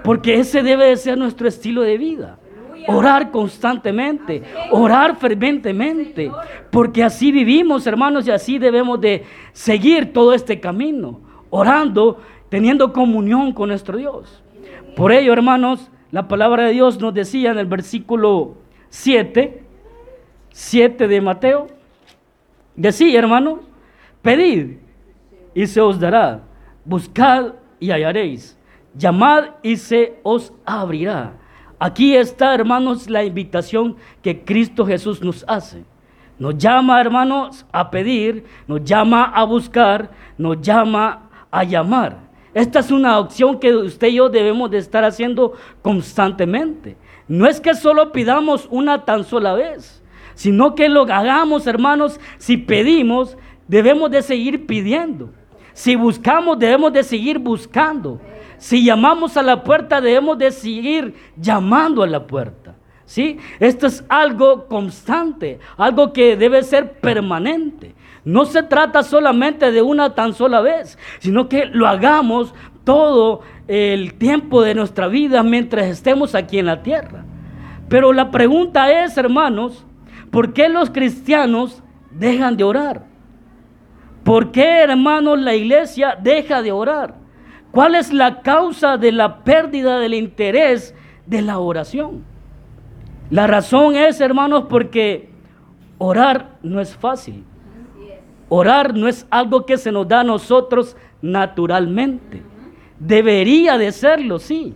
Porque 0.05 0.39
ese 0.39 0.63
debe 0.63 0.87
de 0.87 0.97
ser 0.97 1.17
nuestro 1.17 1.49
estilo 1.49 1.83
de 1.83 1.97
vida. 1.97 2.39
Orar 2.89 3.31
constantemente, 3.31 4.43
orar 4.71 5.17
ferventemente, 5.17 6.31
porque 6.71 7.03
así 7.03 7.33
vivimos, 7.33 7.87
hermanos, 7.87 8.27
y 8.27 8.31
así 8.31 8.59
debemos 8.59 9.01
de 9.01 9.25
seguir 9.53 10.13
todo 10.13 10.33
este 10.33 10.61
camino, 10.61 11.21
orando, 11.51 12.21
teniendo 12.49 12.93
comunión 12.93 13.53
con 13.53 13.71
nuestro 13.71 13.99
Dios. 13.99 14.43
Por 14.95 15.13
ello, 15.13 15.33
hermanos, 15.33 15.91
la 16.11 16.29
palabra 16.29 16.65
de 16.65 16.73
Dios 16.73 17.01
nos 17.01 17.13
decía 17.13 17.51
en 17.51 17.59
el 17.59 17.67
versículo 17.67 18.55
7, 18.89 19.63
7 20.51 21.09
de 21.09 21.21
Mateo, 21.21 21.67
decía, 22.75 23.19
hermanos, 23.19 23.61
pedid 24.23 24.77
y 25.55 25.67
se 25.67 25.81
os 25.81 25.99
dará, 25.99 26.43
buscad 26.85 27.55
y 27.81 27.91
hallaréis, 27.91 28.59
llamad 28.95 29.51
y 29.63 29.77
se 29.77 30.19
os 30.23 30.53
abrirá. 30.65 31.35
Aquí 31.79 32.17
está, 32.17 32.55
hermanos, 32.55 33.11
la 33.11 33.25
invitación 33.25 33.97
que 34.23 34.45
Cristo 34.45 34.87
Jesús 34.87 35.23
nos 35.23 35.45
hace. 35.47 35.85
Nos 36.39 36.57
llama, 36.57 37.01
hermanos, 37.01 37.67
a 37.73 37.91
pedir, 37.91 38.45
nos 38.67 38.83
llama 38.85 39.25
a 39.25 39.45
buscar, 39.45 40.11
nos 40.39 40.61
llama 40.61 41.31
a 41.51 41.65
llamar. 41.65 42.27
Esta 42.55 42.79
es 42.79 42.91
una 42.91 43.19
opción 43.19 43.59
que 43.59 43.75
usted 43.75 44.09
y 44.09 44.15
yo 44.15 44.31
debemos 44.31 44.71
de 44.71 44.79
estar 44.79 45.05
haciendo 45.05 45.53
constantemente. 45.83 46.97
No 47.29 47.47
es 47.47 47.61
que 47.61 47.75
solo 47.75 48.13
pidamos 48.13 48.67
una 48.71 49.05
tan 49.05 49.25
sola 49.25 49.55
vez, 49.55 50.03
sino 50.35 50.75
que 50.75 50.89
lo 50.89 51.03
hagamos, 51.03 51.67
hermanos, 51.67 52.19
si 52.39 52.57
pedimos, 52.57 53.37
debemos 53.69 54.11
de 54.11 54.23
seguir 54.23 54.67
pidiendo. 54.67 55.31
Si 55.75 55.97
buscamos, 55.97 56.59
debemos 56.59 56.93
de 56.95 57.03
seguir 57.03 57.39
buscando. 57.39 58.19
Si 58.59 58.85
llamamos 58.85 59.37
a 59.37 59.43
la 59.43 59.63
puerta, 59.63 60.01
debemos 60.01 60.39
de 60.39 60.51
seguir 60.51 61.15
llamando 61.37 62.03
a 62.03 62.07
la 62.07 62.27
puerta. 62.27 62.75
¿Sí? 63.05 63.39
Esto 63.61 63.87
es 63.87 64.05
algo 64.09 64.67
constante, 64.67 65.61
algo 65.77 66.13
que 66.13 66.37
debe 66.37 66.63
ser 66.65 66.99
permanente. 66.99 67.95
No 68.25 68.45
se 68.45 68.65
trata 68.65 69.05
solamente 69.05 69.71
de 69.71 69.81
una 69.81 70.15
tan 70.15 70.35
sola 70.35 70.61
vez, 70.61 70.99
sino 71.21 71.49
que 71.49 71.67
lo 71.67 71.87
hagamos 71.87 72.53
todo 72.83 73.43
el 73.69 74.15
tiempo 74.15 74.63
de 74.63 74.75
nuestra 74.75 75.07
vida 75.07 75.45
mientras 75.45 75.87
estemos 75.87 76.35
aquí 76.35 76.59
en 76.59 76.67
la 76.67 76.83
tierra. 76.83 77.25
Pero 77.89 78.13
la 78.13 78.33
pregunta 78.33 79.05
es, 79.05 79.17
hermanos, 79.17 79.85
¿por 80.33 80.53
qué 80.53 80.69
los 80.69 80.91
cristianos 80.91 81.83
dejan 82.11 82.57
de 82.57 82.65
orar? 82.65 83.05
¿Por 84.25 84.51
qué, 84.51 84.81
hermanos, 84.81 85.39
la 85.39 85.55
iglesia 85.55 86.19
deja 86.21 86.63
de 86.63 86.73
orar? 86.73 87.26
¿Cuál 87.77 87.95
es 87.95 88.11
la 88.11 88.41
causa 88.41 88.97
de 88.97 89.13
la 89.13 89.45
pérdida 89.45 89.99
del 89.99 90.15
interés 90.15 90.95
de 91.27 91.43
la 91.43 91.59
oración? 91.59 92.25
La 93.29 93.47
razón 93.47 93.97
es, 93.97 94.19
hermanos, 94.23 94.65
porque 94.71 95.29
orar 95.99 96.57
no 96.63 96.81
es 96.81 96.97
fácil. 96.97 97.45
Orar 98.49 98.95
no 98.95 99.09
es 99.09 99.27
algo 99.29 99.67
que 99.67 99.77
se 99.77 99.93
nos 99.93 100.09
da 100.09 100.21
a 100.21 100.25
nosotros 100.25 100.97
naturalmente. 101.21 102.43
Debería 102.99 103.77
de 103.77 103.93
serlo, 103.93 104.39
sí, 104.39 104.75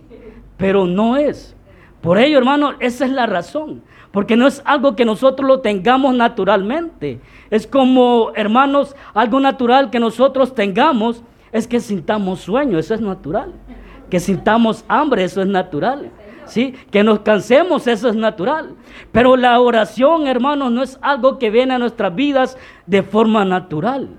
pero 0.55 0.85
no 0.85 1.17
es. 1.17 1.55
Por 2.01 2.19
ello, 2.19 2.37
hermanos, 2.37 2.75
esa 2.79 3.05
es 3.05 3.11
la 3.11 3.25
razón. 3.25 3.81
Porque 4.11 4.35
no 4.35 4.45
es 4.45 4.61
algo 4.63 4.95
que 4.95 5.05
nosotros 5.05 5.47
lo 5.47 5.61
tengamos 5.61 6.13
naturalmente. 6.13 7.19
Es 7.49 7.65
como, 7.65 8.31
hermanos, 8.35 8.95
algo 9.15 9.39
natural 9.39 9.89
que 9.89 9.99
nosotros 9.99 10.53
tengamos 10.53 11.23
es 11.51 11.67
que 11.67 11.79
sintamos 11.79 12.41
sueño, 12.41 12.77
eso 12.77 12.93
es 12.93 13.01
natural. 13.01 13.53
Que 14.09 14.19
sintamos 14.19 14.83
hambre, 14.87 15.23
eso 15.23 15.41
es 15.41 15.47
natural. 15.47 16.11
¿Sí? 16.45 16.73
Que 16.91 17.03
nos 17.03 17.19
cansemos, 17.19 17.87
eso 17.87 18.09
es 18.09 18.15
natural. 18.15 18.75
Pero 19.11 19.37
la 19.37 19.59
oración, 19.59 20.27
hermanos, 20.27 20.71
no 20.71 20.83
es 20.83 20.97
algo 21.01 21.39
que 21.39 21.49
viene 21.49 21.73
a 21.73 21.79
nuestras 21.79 22.13
vidas 22.13 22.57
de 22.85 23.03
forma 23.03 23.45
natural. 23.45 24.09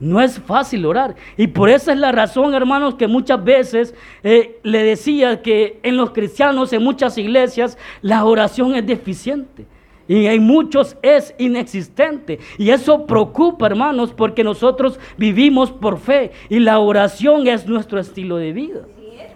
No 0.00 0.20
es 0.20 0.40
fácil 0.40 0.84
orar. 0.86 1.14
Y 1.36 1.46
por 1.46 1.68
esa 1.70 1.92
es 1.92 1.98
la 1.98 2.10
razón, 2.10 2.54
hermanos, 2.54 2.96
que 2.96 3.06
muchas 3.06 3.44
veces 3.44 3.94
eh, 4.24 4.58
le 4.64 4.82
decía 4.82 5.42
que 5.42 5.78
en 5.84 5.96
los 5.96 6.10
cristianos, 6.10 6.72
en 6.72 6.82
muchas 6.82 7.16
iglesias, 7.18 7.78
la 8.00 8.24
oración 8.24 8.74
es 8.74 8.84
deficiente. 8.84 9.66
Y 10.08 10.26
en 10.26 10.42
muchos 10.42 10.96
es 11.02 11.34
inexistente. 11.38 12.38
Y 12.58 12.70
eso 12.70 13.06
preocupa, 13.06 13.66
hermanos, 13.66 14.12
porque 14.12 14.44
nosotros 14.44 14.98
vivimos 15.16 15.70
por 15.70 15.98
fe. 15.98 16.32
Y 16.48 16.58
la 16.58 16.78
oración 16.78 17.46
es 17.46 17.66
nuestro 17.66 17.98
estilo 17.98 18.36
de 18.36 18.52
vida. 18.52 18.80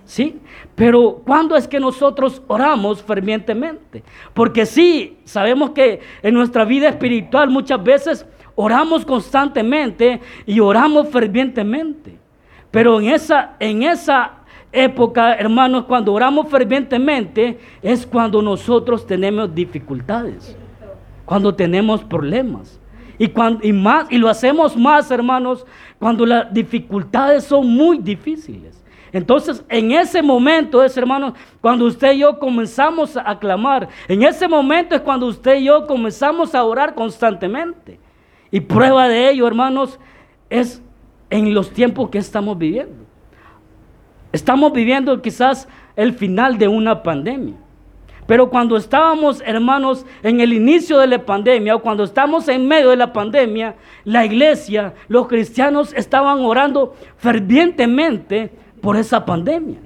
¿Sí? 0.05 0.39
Pero 0.77 1.23
¿cuándo 1.27 1.57
es 1.57 1.67
que 1.67 1.81
nosotros 1.81 2.41
oramos 2.47 3.03
fervientemente? 3.03 4.05
Porque 4.35 4.65
sí, 4.65 5.19
sabemos 5.25 5.71
que 5.71 6.01
en 6.23 6.35
nuestra 6.35 6.65
vida 6.65 6.89
espiritual 6.89 7.51
muchas 7.51 7.83
veces 7.83 8.27
oramos 8.55 9.05
constantemente 9.05 10.21
y 10.47 10.61
oramos 10.61 11.09
fervientemente. 11.09 12.17
Pero 12.71 13.01
en 13.01 13.09
esa, 13.09 13.57
en 13.59 13.83
esa 13.83 14.45
época, 14.73 15.35
hermanos, 15.35 15.85
cuando 15.85 16.13
oramos 16.13 16.49
fervientemente, 16.49 17.59
es 17.83 18.07
cuando 18.07 18.43
nosotros 18.43 19.07
tenemos 19.07 19.55
dificultades, 19.55 20.57
cuando 21.25 21.55
tenemos 21.55 22.05
problemas. 22.05 22.81
Y, 23.19 23.29
cuando, 23.29 23.67
y, 23.67 23.73
más, 23.73 24.07
y 24.11 24.19
lo 24.19 24.29
hacemos 24.29 24.77
más, 24.77 25.11
hermanos, 25.11 25.65
cuando 25.99 26.27
las 26.27 26.53
dificultades 26.53 27.45
son 27.45 27.67
muy 27.67 27.99
difíciles. 27.99 28.85
Entonces, 29.11 29.65
en 29.71 29.93
ese 29.93 30.21
momento 30.21 30.85
es, 30.85 30.95
hermanos, 30.99 31.33
cuando 31.63 31.87
usted 31.87 32.13
y 32.13 32.19
yo 32.19 32.39
comenzamos 32.39 33.17
a 33.17 33.39
clamar. 33.39 33.89
En 34.09 34.23
ese 34.23 34.47
momento 34.47 34.95
es 34.95 35.01
cuando 35.01 35.27
usted 35.27 35.57
y 35.57 35.65
yo 35.65 35.87
comenzamos 35.87 36.55
a 36.55 36.63
orar 36.63 36.95
constantemente. 36.95 37.99
Y 38.51 38.61
prueba 38.61 39.09
de 39.09 39.31
ello, 39.31 39.47
hermanos, 39.47 39.99
es 40.51 40.83
en 41.31 41.55
los 41.55 41.71
tiempos 41.71 42.11
que 42.11 42.19
estamos 42.19 42.59
viviendo. 42.59 43.06
Estamos 44.33 44.73
viviendo 44.73 45.21
quizás 45.23 45.69
el 45.95 46.13
final 46.13 46.59
de 46.59 46.69
una 46.69 47.03
pandemia. 47.03 47.55
Pero 48.27 48.51
cuando 48.51 48.77
estábamos, 48.77 49.41
hermanos, 49.47 50.05
en 50.23 50.41
el 50.41 50.53
inicio 50.53 50.99
de 50.99 51.07
la 51.07 51.25
pandemia 51.25 51.77
o 51.77 51.83
cuando 51.83 52.03
estamos 52.03 52.49
en 52.49 52.67
medio 52.67 52.91
de 52.91 52.97
la 52.97 53.13
pandemia, 53.13 53.77
la 54.05 54.25
iglesia, 54.25 54.95
los 55.07 55.29
cristianos 55.29 55.93
estaban 55.95 56.41
orando 56.41 56.95
fervientemente 57.17 58.51
por 58.81 58.97
esa 58.97 59.25
pandemia. 59.25 59.79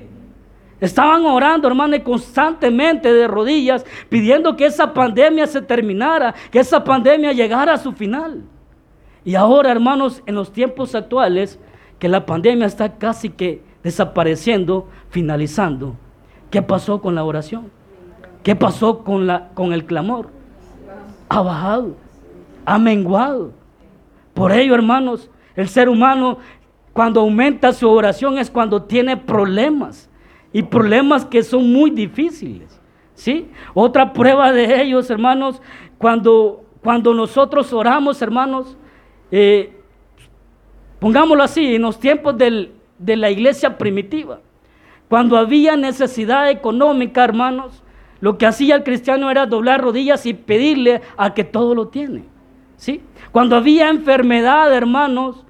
Estaban 0.80 1.26
orando, 1.26 1.68
hermanos, 1.68 2.00
constantemente 2.00 3.12
de 3.12 3.28
rodillas, 3.28 3.84
pidiendo 4.08 4.56
que 4.56 4.64
esa 4.64 4.94
pandemia 4.94 5.46
se 5.46 5.60
terminara, 5.60 6.34
que 6.50 6.60
esa 6.60 6.82
pandemia 6.82 7.32
llegara 7.32 7.74
a 7.74 7.78
su 7.78 7.92
final. 7.92 8.42
Y 9.22 9.34
ahora, 9.34 9.70
hermanos, 9.70 10.22
en 10.24 10.34
los 10.34 10.50
tiempos 10.50 10.94
actuales, 10.94 11.58
que 11.98 12.08
la 12.08 12.24
pandemia 12.24 12.66
está 12.66 12.96
casi 12.96 13.28
que 13.28 13.62
desapareciendo, 13.82 14.88
finalizando, 15.08 15.96
¿qué 16.50 16.62
pasó 16.62 17.00
con 17.00 17.14
la 17.14 17.24
oración? 17.24 17.70
¿Qué 18.42 18.56
pasó 18.56 19.04
con, 19.04 19.26
la, 19.26 19.48
con 19.54 19.72
el 19.72 19.84
clamor? 19.84 20.30
Ha 21.28 21.42
bajado, 21.42 21.96
ha 22.64 22.78
menguado. 22.78 23.52
Por 24.34 24.52
ello, 24.52 24.74
hermanos, 24.74 25.30
el 25.56 25.68
ser 25.68 25.88
humano 25.88 26.38
cuando 26.92 27.20
aumenta 27.20 27.72
su 27.72 27.88
oración 27.88 28.38
es 28.38 28.50
cuando 28.50 28.82
tiene 28.82 29.16
problemas 29.16 30.08
y 30.52 30.62
problemas 30.62 31.24
que 31.24 31.42
son 31.42 31.72
muy 31.72 31.90
difíciles. 31.90 32.80
¿sí? 33.14 33.50
Otra 33.74 34.12
prueba 34.12 34.52
de 34.52 34.82
ellos, 34.82 35.10
hermanos, 35.10 35.60
cuando, 35.98 36.64
cuando 36.82 37.14
nosotros 37.14 37.72
oramos, 37.72 38.20
hermanos, 38.22 38.76
eh, 39.30 39.76
pongámoslo 40.98 41.42
así, 41.42 41.74
en 41.74 41.82
los 41.82 42.00
tiempos 42.00 42.36
de 43.00 43.16
la 43.16 43.30
iglesia 43.30 43.78
primitiva, 43.78 44.40
cuando 45.08 45.36
había 45.36 45.74
necesidad 45.76 46.50
económica, 46.50 47.24
hermanos, 47.24 47.82
lo 48.20 48.38
que 48.38 48.46
hacía 48.46 48.76
el 48.76 48.84
cristiano 48.84 49.30
era 49.30 49.46
doblar 49.46 49.80
rodillas 49.80 50.26
y 50.26 50.34
pedirle 50.34 51.00
a 51.16 51.34
que 51.34 51.42
todo 51.42 51.74
lo 51.74 51.88
tiene. 51.88 52.24
¿sí? 52.76 53.02
Cuando 53.32 53.56
había 53.56 53.88
enfermedad, 53.88 54.72
hermanos, 54.72 55.44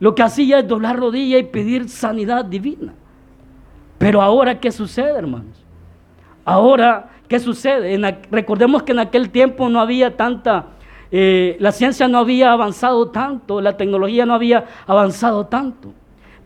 lo 0.00 0.14
que 0.14 0.22
hacía 0.22 0.60
es 0.60 0.66
doblar 0.66 0.96
rodillas 0.96 1.40
y 1.40 1.44
pedir 1.44 1.88
sanidad 1.88 2.44
divina. 2.44 2.94
Pero 3.98 4.22
ahora, 4.22 4.58
¿qué 4.58 4.72
sucede, 4.72 5.16
hermanos? 5.16 5.64
Ahora, 6.44 7.10
¿qué 7.28 7.38
sucede? 7.38 7.96
recordemos 8.30 8.82
que 8.84 8.92
en 8.92 9.00
aquel 9.00 9.30
tiempo 9.30 9.68
no 9.68 9.80
había 9.80 10.16
tanta, 10.16 10.66
eh, 11.10 11.56
la 11.60 11.72
ciencia 11.72 12.08
no 12.08 12.18
había 12.18 12.52
avanzado 12.52 13.10
tanto, 13.10 13.60
la 13.60 13.76
tecnología 13.76 14.24
no 14.24 14.34
había 14.34 14.64
avanzado 14.86 15.46
tanto. 15.46 15.92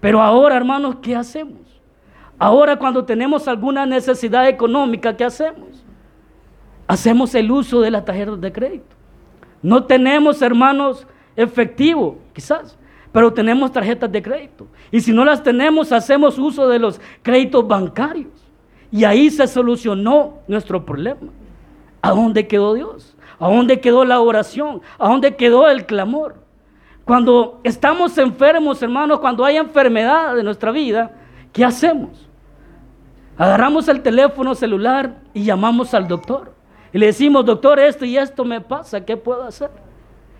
Pero 0.03 0.21
ahora, 0.21 0.59
hermanos, 0.59 0.97
¿qué 1.01 1.17
hacemos? 1.17 1.81
Ahora 2.39 2.77
cuando 2.77 3.07
tenemos 3.07 3.49
alguna 3.49 3.87
necesidad 3.87 4.47
económica, 4.47 5.17
¿qué 5.17 5.25
hacemos? 5.25 5.83
Hacemos 6.87 7.35
el 7.35 7.51
uso 7.51 7.81
de 7.81 7.91
las 7.91 8.05
tarjetas 8.05 8.39
de 8.39 8.53
crédito. 8.53 8.95
No 9.63 9.85
tenemos, 9.85 10.43
hermanos, 10.43 11.07
efectivo, 11.37 12.19
quizás 12.35 12.77
pero 13.13 13.33
tenemos 13.33 13.71
tarjetas 13.71 14.11
de 14.11 14.23
crédito. 14.23 14.67
Y 14.91 15.01
si 15.01 15.13
no 15.13 15.25
las 15.25 15.43
tenemos, 15.43 15.93
hacemos 15.93 16.39
uso 16.39 16.67
de 16.69 16.79
los 16.79 17.01
créditos 17.23 17.69
bancarios. 17.69 18.33
Y 18.91 19.05
ahí 19.05 19.31
se 19.31 19.47
solucionó 19.47 20.39
nuestro 20.49 20.85
problema. 20.85 21.31
¿A 22.01 22.11
dónde 22.11 22.47
quedó 22.49 22.75
Dios? 22.75 23.15
¿A 23.39 23.49
dónde 23.49 23.81
quedó 23.81 24.05
la 24.05 24.21
oración? 24.21 24.81
¿A 24.99 25.09
dónde 25.09 25.37
quedó 25.37 25.69
el 25.69 25.85
clamor? 25.85 26.42
Cuando 27.05 27.61
estamos 27.65 28.17
enfermos, 28.19 28.83
hermanos, 28.83 29.19
cuando 29.21 29.45
hay 29.45 29.57
enfermedad 29.57 30.37
de 30.37 30.43
nuestra 30.43 30.71
vida, 30.71 31.11
¿qué 31.53 31.65
hacemos? 31.65 32.29
Agarramos 33.37 33.89
el 33.89 34.03
teléfono 34.03 34.55
celular 34.55 35.17
y 35.35 35.45
llamamos 35.45 35.95
al 35.95 36.07
doctor. 36.07 36.55
Y 36.93 36.99
le 36.99 37.07
decimos, 37.07 37.45
doctor, 37.45 37.81
esto 37.81 38.05
y 38.05 38.17
esto 38.17 38.45
me 38.45 38.61
pasa, 38.61 39.05
¿qué 39.05 39.17
puedo 39.17 39.43
hacer? 39.43 39.71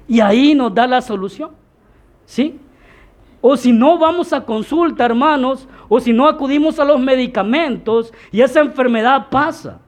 Y 0.07 0.21
ahí 0.21 0.55
nos 0.55 0.75
da 0.75 0.87
la 0.87 1.01
solución. 1.01 1.51
¿Sí? 2.27 2.61
O 3.41 3.57
si 3.57 3.73
no 3.73 3.99
vamos 3.99 4.33
a 4.33 4.45
consulta, 4.45 5.05
hermanos, 5.05 5.67
o 5.89 5.99
si 5.99 6.13
no 6.13 6.29
acudimos 6.29 6.79
a 6.79 6.85
los 6.85 7.01
medicamentos 7.01 8.13
y 8.31 8.41
esa 8.41 8.61
enfermedad 8.61 9.29
pasa. 9.31 9.81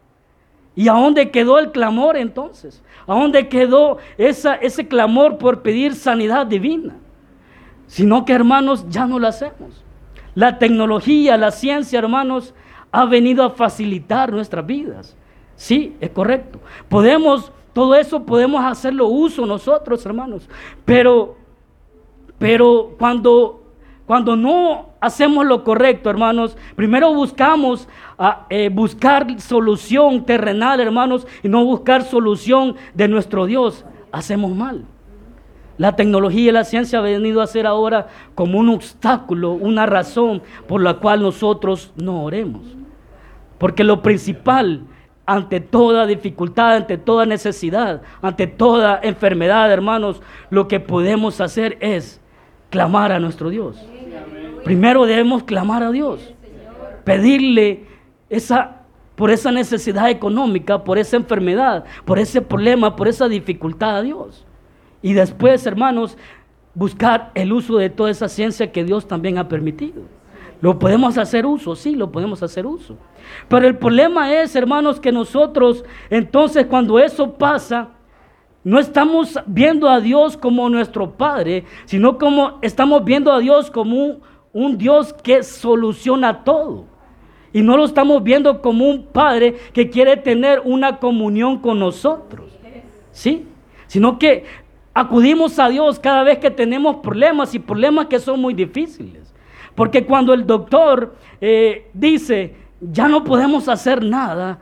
¿Y 0.76 0.88
a 0.88 0.92
dónde 0.92 1.30
quedó 1.30 1.58
el 1.58 1.70
clamor 1.72 2.16
entonces? 2.16 2.82
¿A 3.06 3.14
dónde 3.14 3.48
quedó 3.48 3.98
esa, 4.18 4.54
ese 4.54 4.88
clamor 4.88 5.38
por 5.38 5.62
pedir 5.62 5.94
sanidad 5.94 6.46
divina? 6.46 6.96
Sino 7.86 8.24
que, 8.24 8.32
hermanos, 8.32 8.86
ya 8.88 9.06
no 9.06 9.18
lo 9.18 9.28
hacemos. 9.28 9.84
La 10.34 10.58
tecnología, 10.58 11.36
la 11.36 11.50
ciencia, 11.50 11.98
hermanos, 11.98 12.54
ha 12.90 13.04
venido 13.04 13.44
a 13.44 13.50
facilitar 13.50 14.32
nuestras 14.32 14.66
vidas. 14.66 15.16
Sí, 15.54 15.96
es 16.00 16.10
correcto. 16.10 16.58
Podemos, 16.88 17.52
todo 17.72 17.94
eso 17.94 18.24
podemos 18.24 18.64
hacerlo 18.64 19.06
uso 19.06 19.46
nosotros, 19.46 20.04
hermanos. 20.04 20.48
Pero 20.84 21.36
pero 22.38 22.94
cuando, 22.98 23.63
cuando 24.06 24.36
no 24.36 24.90
hacemos 25.00 25.46
lo 25.46 25.64
correcto, 25.64 26.10
hermanos, 26.10 26.56
primero 26.76 27.14
buscamos 27.14 27.88
ah, 28.18 28.46
eh, 28.50 28.68
buscar 28.68 29.40
solución 29.40 30.26
terrenal, 30.26 30.80
hermanos, 30.80 31.26
y 31.42 31.48
no 31.48 31.64
buscar 31.64 32.02
solución 32.02 32.76
de 32.92 33.08
nuestro 33.08 33.46
Dios, 33.46 33.84
hacemos 34.12 34.54
mal. 34.54 34.84
La 35.78 35.96
tecnología 35.96 36.50
y 36.50 36.52
la 36.52 36.64
ciencia 36.64 36.98
han 36.98 37.04
venido 37.04 37.40
a 37.40 37.46
ser 37.46 37.66
ahora 37.66 38.08
como 38.34 38.58
un 38.58 38.68
obstáculo, 38.68 39.52
una 39.52 39.86
razón 39.86 40.42
por 40.68 40.82
la 40.82 40.94
cual 40.94 41.22
nosotros 41.22 41.92
no 41.96 42.24
oremos. 42.24 42.62
Porque 43.58 43.82
lo 43.84 44.02
principal 44.02 44.82
ante 45.26 45.60
toda 45.60 46.06
dificultad, 46.06 46.76
ante 46.76 46.98
toda 46.98 47.24
necesidad, 47.24 48.02
ante 48.20 48.46
toda 48.46 49.00
enfermedad, 49.02 49.72
hermanos, 49.72 50.20
lo 50.50 50.68
que 50.68 50.78
podemos 50.78 51.40
hacer 51.40 51.78
es 51.80 52.20
clamar 52.70 53.10
a 53.10 53.18
nuestro 53.18 53.50
Dios. 53.50 53.76
Primero 54.64 55.06
debemos 55.06 55.44
clamar 55.44 55.82
a 55.82 55.90
Dios, 55.90 56.34
pedirle 57.04 57.86
esa 58.30 58.84
por 59.14 59.30
esa 59.30 59.52
necesidad 59.52 60.10
económica, 60.10 60.82
por 60.82 60.98
esa 60.98 61.16
enfermedad, 61.16 61.84
por 62.04 62.18
ese 62.18 62.42
problema, 62.42 62.96
por 62.96 63.08
esa 63.08 63.28
dificultad 63.28 63.96
a 63.96 64.02
Dios. 64.02 64.44
Y 65.02 65.12
después, 65.12 65.66
hermanos, 65.66 66.16
buscar 66.74 67.30
el 67.34 67.52
uso 67.52 67.76
de 67.76 67.90
toda 67.90 68.10
esa 68.10 68.28
ciencia 68.28 68.72
que 68.72 68.84
Dios 68.84 69.06
también 69.06 69.38
ha 69.38 69.48
permitido. 69.48 70.02
¿Lo 70.60 70.78
podemos 70.78 71.18
hacer 71.18 71.46
uso? 71.46 71.76
Sí, 71.76 71.94
lo 71.94 72.10
podemos 72.10 72.42
hacer 72.42 72.66
uso. 72.66 72.96
Pero 73.48 73.66
el 73.66 73.76
problema 73.76 74.32
es, 74.32 74.56
hermanos, 74.56 74.98
que 74.98 75.12
nosotros, 75.12 75.84
entonces, 76.10 76.66
cuando 76.66 76.98
eso 76.98 77.34
pasa, 77.34 77.90
no 78.64 78.78
estamos 78.78 79.38
viendo 79.46 79.88
a 79.88 80.00
Dios 80.00 80.36
como 80.38 80.68
nuestro 80.70 81.10
Padre, 81.10 81.64
sino 81.84 82.16
como 82.16 82.58
estamos 82.62 83.04
viendo 83.04 83.30
a 83.30 83.38
Dios 83.40 83.70
como 83.70 84.04
un, 84.04 84.20
un 84.54 84.78
Dios 84.78 85.12
que 85.12 85.42
soluciona 85.42 86.44
todo. 86.44 86.86
Y 87.52 87.60
no 87.60 87.76
lo 87.76 87.84
estamos 87.84 88.22
viendo 88.22 88.62
como 88.62 88.88
un 88.88 89.04
Padre 89.04 89.56
que 89.72 89.90
quiere 89.90 90.16
tener 90.16 90.62
una 90.64 90.98
comunión 90.98 91.58
con 91.58 91.78
nosotros. 91.78 92.50
¿Sí? 93.12 93.46
Sino 93.86 94.18
que 94.18 94.44
acudimos 94.94 95.58
a 95.58 95.68
Dios 95.68 95.98
cada 95.98 96.22
vez 96.22 96.38
que 96.38 96.50
tenemos 96.50 96.96
problemas 96.96 97.54
y 97.54 97.58
problemas 97.58 98.06
que 98.06 98.18
son 98.18 98.40
muy 98.40 98.54
difíciles. 98.54 99.34
Porque 99.74 100.04
cuando 100.04 100.32
el 100.32 100.46
doctor 100.46 101.14
eh, 101.40 101.90
dice, 101.92 102.56
ya 102.80 103.08
no 103.08 103.24
podemos 103.24 103.68
hacer 103.68 104.04
nada, 104.04 104.60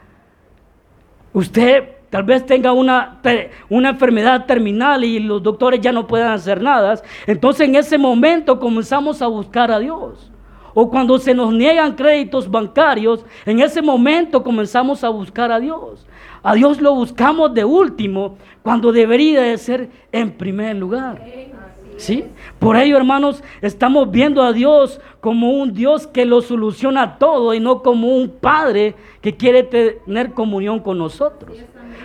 usted 1.32 2.01
tal 2.12 2.24
vez 2.24 2.44
tenga 2.44 2.74
una, 2.74 3.22
una 3.70 3.88
enfermedad 3.88 4.44
terminal 4.44 5.02
y 5.02 5.18
los 5.18 5.42
doctores 5.42 5.80
ya 5.80 5.92
no 5.92 6.06
puedan 6.06 6.32
hacer 6.32 6.60
nada, 6.60 7.00
entonces 7.26 7.66
en 7.66 7.74
ese 7.74 7.96
momento 7.96 8.60
comenzamos 8.60 9.22
a 9.22 9.28
buscar 9.28 9.72
a 9.72 9.78
Dios. 9.78 10.30
O 10.74 10.90
cuando 10.90 11.18
se 11.18 11.32
nos 11.32 11.54
niegan 11.54 11.94
créditos 11.94 12.50
bancarios, 12.50 13.24
en 13.46 13.60
ese 13.60 13.80
momento 13.80 14.42
comenzamos 14.42 15.02
a 15.02 15.08
buscar 15.08 15.50
a 15.50 15.58
Dios. 15.58 16.06
A 16.42 16.54
Dios 16.54 16.82
lo 16.82 16.94
buscamos 16.94 17.54
de 17.54 17.64
último, 17.64 18.36
cuando 18.60 18.92
debería 18.92 19.40
de 19.40 19.56
ser 19.56 19.88
en 20.12 20.32
primer 20.32 20.76
lugar. 20.76 21.24
¿Sí? 21.96 22.24
Por 22.58 22.76
ello, 22.76 22.98
hermanos, 22.98 23.42
estamos 23.62 24.10
viendo 24.10 24.42
a 24.42 24.52
Dios 24.52 25.00
como 25.20 25.52
un 25.52 25.72
Dios 25.72 26.06
que 26.06 26.26
lo 26.26 26.42
soluciona 26.42 27.16
todo 27.16 27.54
y 27.54 27.60
no 27.60 27.82
como 27.82 28.08
un 28.08 28.28
Padre 28.28 28.96
que 29.22 29.34
quiere 29.34 29.62
tener 29.62 30.32
comunión 30.32 30.80
con 30.80 30.98
nosotros. 30.98 31.56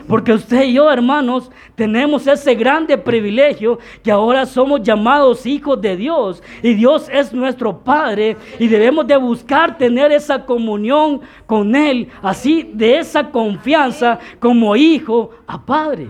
Porque 0.08 0.32
usted 0.32 0.64
y 0.64 0.74
yo, 0.74 0.90
hermanos, 0.90 1.52
tenemos 1.76 2.26
ese 2.28 2.56
grande 2.56 2.98
privilegio 2.98 3.78
que 4.02 4.12
ahora 4.12 4.46
somos 4.46 4.82
llamados 4.82 5.46
hijos 5.46 5.82
de 5.82 5.98
Dios. 5.98 6.42
Y 6.64 6.74
Dios 6.76 7.10
es 7.12 7.34
nuestro 7.34 7.80
Padre 7.80 8.38
y 8.58 8.68
debemos 8.68 9.06
de 9.06 9.18
buscar 9.18 9.78
tener 9.78 10.12
esa 10.12 10.46
comunión 10.46 11.22
con 11.46 11.76
Él, 11.76 12.08
así 12.22 12.72
de 12.74 13.00
esa 13.00 13.30
confianza 13.30 14.18
como 14.40 14.76
hijo 14.76 15.32
a 15.46 15.66
Padre. 15.66 16.08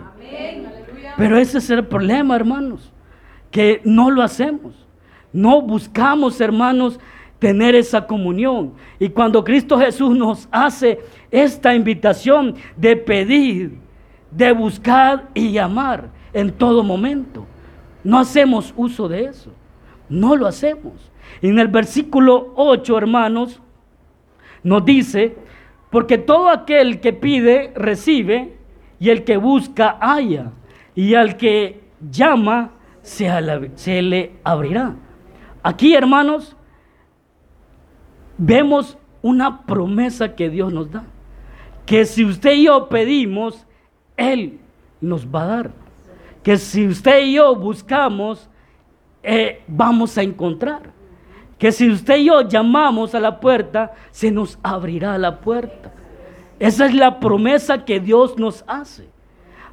Pero 1.18 1.38
ese 1.38 1.58
es 1.58 1.70
el 1.72 1.86
problema, 1.86 2.36
hermanos, 2.36 2.92
que 3.50 3.82
no 3.84 4.12
lo 4.12 4.22
hacemos. 4.22 4.86
No 5.34 5.62
buscamos, 5.62 6.40
hermanos, 6.40 7.00
tener 7.40 7.74
esa 7.74 8.06
comunión. 8.06 8.74
Y 9.00 9.10
cuando 9.10 9.44
Cristo 9.44 9.80
Jesús 9.80 10.16
nos 10.16 10.48
hace 10.52 11.00
esta 11.32 11.74
invitación 11.74 12.56
de 12.76 12.96
pedir, 12.96 13.87
de 14.38 14.52
buscar 14.52 15.30
y 15.34 15.52
llamar 15.52 16.10
en 16.32 16.52
todo 16.52 16.84
momento. 16.84 17.46
No 18.04 18.20
hacemos 18.20 18.72
uso 18.78 19.08
de 19.08 19.26
eso. 19.26 19.52
No 20.08 20.36
lo 20.36 20.46
hacemos. 20.46 20.94
En 21.42 21.58
el 21.58 21.68
versículo 21.68 22.54
8, 22.56 22.98
hermanos, 22.98 23.60
nos 24.64 24.86
dice, 24.86 25.36
porque 25.90 26.20
todo 26.20 26.50
aquel 26.50 27.00
que 27.00 27.14
pide, 27.14 27.74
recibe, 27.76 28.58
y 29.00 29.10
el 29.10 29.24
que 29.24 29.38
busca, 29.38 29.98
halla, 30.00 30.52
y 30.94 31.16
al 31.16 31.36
que 31.36 31.82
llama, 32.10 32.72
se, 33.02 33.30
se 33.76 34.02
le 34.04 34.34
abrirá. 34.44 34.96
Aquí, 35.64 35.96
hermanos, 35.96 36.56
vemos 38.38 38.98
una 39.22 39.66
promesa 39.66 40.36
que 40.36 40.50
Dios 40.50 40.72
nos 40.72 40.92
da. 40.92 41.04
Que 41.86 42.06
si 42.06 42.24
usted 42.24 42.54
y 42.54 42.66
yo 42.66 42.88
pedimos, 42.90 43.67
él 44.18 44.60
nos 45.00 45.26
va 45.26 45.44
a 45.44 45.48
dar. 45.48 45.72
Que 46.44 46.58
si 46.58 46.88
usted 46.88 47.26
y 47.26 47.34
yo 47.34 47.56
buscamos, 47.56 48.50
eh, 49.24 49.62
vamos 49.68 50.18
a 50.18 50.24
encontrar. 50.24 50.82
Que 51.58 51.72
si 51.72 51.90
usted 51.90 52.18
y 52.18 52.26
yo 52.26 52.42
llamamos 52.42 53.16
a 53.16 53.20
la 53.20 53.40
puerta, 53.40 53.94
se 54.12 54.32
nos 54.32 54.60
abrirá 54.62 55.18
la 55.18 55.40
puerta. 55.40 55.94
Esa 56.60 56.86
es 56.88 56.94
la 56.94 57.20
promesa 57.20 57.86
que 57.86 58.00
Dios 58.00 58.38
nos 58.38 58.64
hace. 58.68 59.08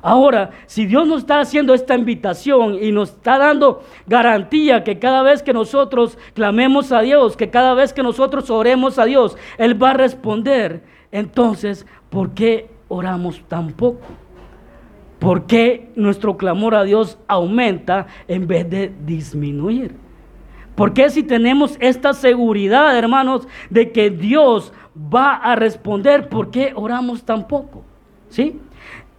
Ahora, 0.03 0.51
si 0.67 0.85
Dios 0.85 1.07
nos 1.07 1.21
está 1.21 1.41
haciendo 1.41 1.73
esta 1.73 1.95
invitación 1.95 2.77
y 2.83 2.93
nos 2.93 3.11
está 3.11 3.39
dando 3.39 3.83
garantía 4.07 4.85
que 4.85 4.99
cada 4.99 5.23
vez 5.23 5.43
que 5.43 5.55
nosotros 5.55 6.19
clamemos 6.35 6.93
a 6.93 7.01
Dios, 7.01 7.39
que 7.39 7.49
cada 7.49 7.73
vez 7.73 7.95
que 7.95 8.03
nosotros 8.03 8.51
oremos 8.51 8.99
a 8.99 9.07
Dios, 9.07 9.39
Él 9.57 9.83
va 9.83 9.91
a 9.91 9.95
responder, 9.95 10.83
entonces, 11.11 11.87
¿por 12.11 12.35
qué 12.35 12.69
oramos 12.89 13.41
tan 13.49 13.73
poco? 13.73 14.01
¿Por 15.25 15.47
qué 15.47 15.89
nuestro 15.97 16.37
clamor 16.37 16.75
a 16.75 16.85
Dios 16.85 17.19
aumenta 17.29 18.09
en 18.29 18.47
vez 18.47 18.69
de 18.69 18.93
disminuir? 19.07 19.97
¿Por 20.75 20.93
qué 20.93 21.09
si 21.09 21.23
tenemos 21.23 21.79
esta 21.81 22.13
seguridad, 22.13 22.95
hermanos, 22.95 23.49
de 23.71 23.91
que 23.91 24.11
Dios 24.11 24.75
va 24.95 25.37
a 25.37 25.57
responder, 25.57 26.29
por 26.29 26.51
qué 26.51 26.75
oramos 26.77 27.25
tan 27.25 27.49
poco? 27.49 27.87
¿Sí? 28.29 28.61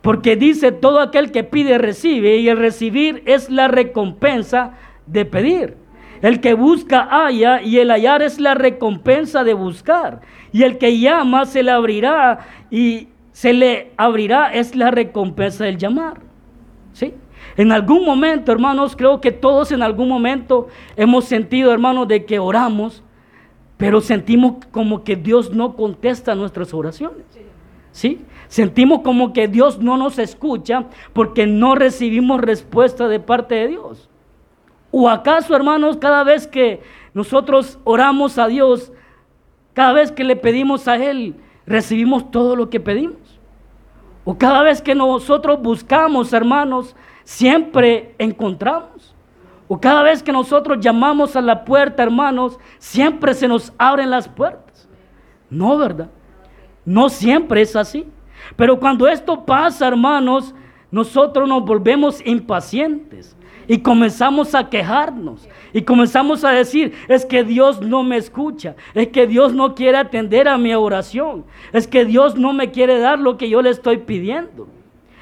Porque 0.04 0.36
dice, 0.36 0.72
todo 0.72 1.00
aquel 1.00 1.32
que 1.32 1.44
pide 1.44 1.80
recibe 1.80 2.38
y 2.38 2.50
el 2.50 2.60
recibir 2.60 3.24
es 3.26 3.50
la 3.50 3.68
recompensa 3.68 4.74
de 5.08 5.26
pedir. 5.26 5.76
El 6.22 6.40
que 6.40 6.54
busca 6.54 7.02
halla 7.10 7.64
y 7.64 7.80
el 7.80 7.90
hallar 7.90 8.22
es 8.22 8.40
la 8.40 8.54
recompensa 8.54 9.44
de 9.44 9.56
buscar. 9.56 10.22
Y 10.52 10.62
el 10.62 10.78
que 10.78 11.00
llama 11.00 11.48
se 11.48 11.64
le 11.64 11.72
abrirá 11.72 12.42
y 12.70 13.08
se 13.36 13.52
le 13.52 13.92
abrirá, 13.98 14.54
es 14.54 14.78
la 14.78 14.92
recompensa 14.92 15.66
del 15.66 15.78
llamar. 15.78 16.22
¿Sí? 16.94 17.14
En 17.58 17.74
algún 17.74 18.06
momento, 18.06 18.54
hermanos, 18.54 18.96
creo 18.96 19.20
que 19.20 19.34
todos 19.34 19.74
en 19.74 19.82
algún 19.82 20.08
momento 20.08 20.70
hemos 20.96 21.26
sentido, 21.26 21.74
hermanos, 21.74 22.08
de 22.08 22.24
que 22.24 22.40
oramos, 22.40 23.04
pero 23.76 24.00
sentimos 24.00 24.66
como 24.72 25.04
que 25.04 25.18
Dios 25.18 25.52
no 25.52 25.76
contesta 25.76 26.34
nuestras 26.34 26.74
oraciones. 26.74 27.26
¿Sí? 27.92 28.22
Sentimos 28.48 29.02
como 29.02 29.34
que 29.34 29.50
Dios 29.50 29.80
no 29.80 29.98
nos 29.98 30.18
escucha 30.18 30.86
porque 31.12 31.46
no 31.46 31.76
recibimos 31.76 32.40
respuesta 32.40 33.10
de 33.10 33.20
parte 33.20 33.56
de 33.56 33.68
Dios. 33.68 34.10
¿O 34.92 35.10
acaso, 35.10 35.54
hermanos, 35.58 35.98
cada 35.98 36.24
vez 36.24 36.48
que 36.48 36.80
nosotros 37.14 37.80
oramos 37.84 38.38
a 38.38 38.48
Dios, 38.48 38.94
cada 39.74 39.92
vez 39.92 40.14
que 40.14 40.24
le 40.24 40.38
pedimos 40.38 40.88
a 40.88 40.96
Él, 40.96 41.36
recibimos 41.66 42.32
todo 42.32 42.56
lo 42.56 42.70
que 42.70 42.80
pedimos? 42.80 43.25
O 44.26 44.38
cada 44.38 44.64
vez 44.64 44.82
que 44.82 44.96
nosotros 44.96 45.62
buscamos, 45.62 46.34
hermanos, 46.34 46.96
siempre 47.24 48.16
encontramos. 48.18 49.16
O 49.68 49.80
cada 49.80 50.04
vez 50.04 50.22
que 50.22 50.32
nosotros 50.32 50.80
llamamos 50.80 51.36
a 51.36 51.42
la 51.42 51.64
puerta, 51.64 52.04
hermanos, 52.04 52.60
siempre 52.80 53.34
se 53.34 53.48
nos 53.48 53.72
abren 53.78 54.10
las 54.10 54.28
puertas. 54.28 54.90
No, 55.50 55.78
¿verdad? 55.78 56.10
No 56.84 57.08
siempre 57.10 57.62
es 57.62 57.76
así. 57.76 58.08
Pero 58.56 58.80
cuando 58.80 59.08
esto 59.08 59.46
pasa, 59.46 59.88
hermanos, 59.88 60.54
nosotros 60.92 61.48
nos 61.48 61.64
volvemos 61.64 62.26
impacientes 62.26 63.36
y 63.68 63.80
comenzamos 63.80 64.56
a 64.56 64.70
quejarnos 64.70 65.48
y 65.74 65.82
comenzamos 65.82 66.44
a 66.44 66.52
decir, 66.52 66.94
es 67.08 67.26
que 67.26 67.44
Dios 67.44 67.82
no 67.82 68.04
me 68.04 68.18
escucha, 68.18 68.76
es 68.94 69.10
que 69.10 69.28
Dios 69.28 69.54
no 69.54 69.76
quiere 69.76 69.98
atender 69.98 70.48
a 70.48 70.58
mi 70.58 70.74
oración, 70.74 71.46
es 71.74 71.88
que 71.88 72.06
Dios 72.06 72.36
no 72.36 72.54
me 72.54 72.72
quiere 72.72 73.00
dar 73.00 73.20
lo 73.20 73.38
que 73.38 73.50
yo 73.50 73.62
le 73.62 73.72
estoy 73.72 73.98
pidiendo. 73.98 74.68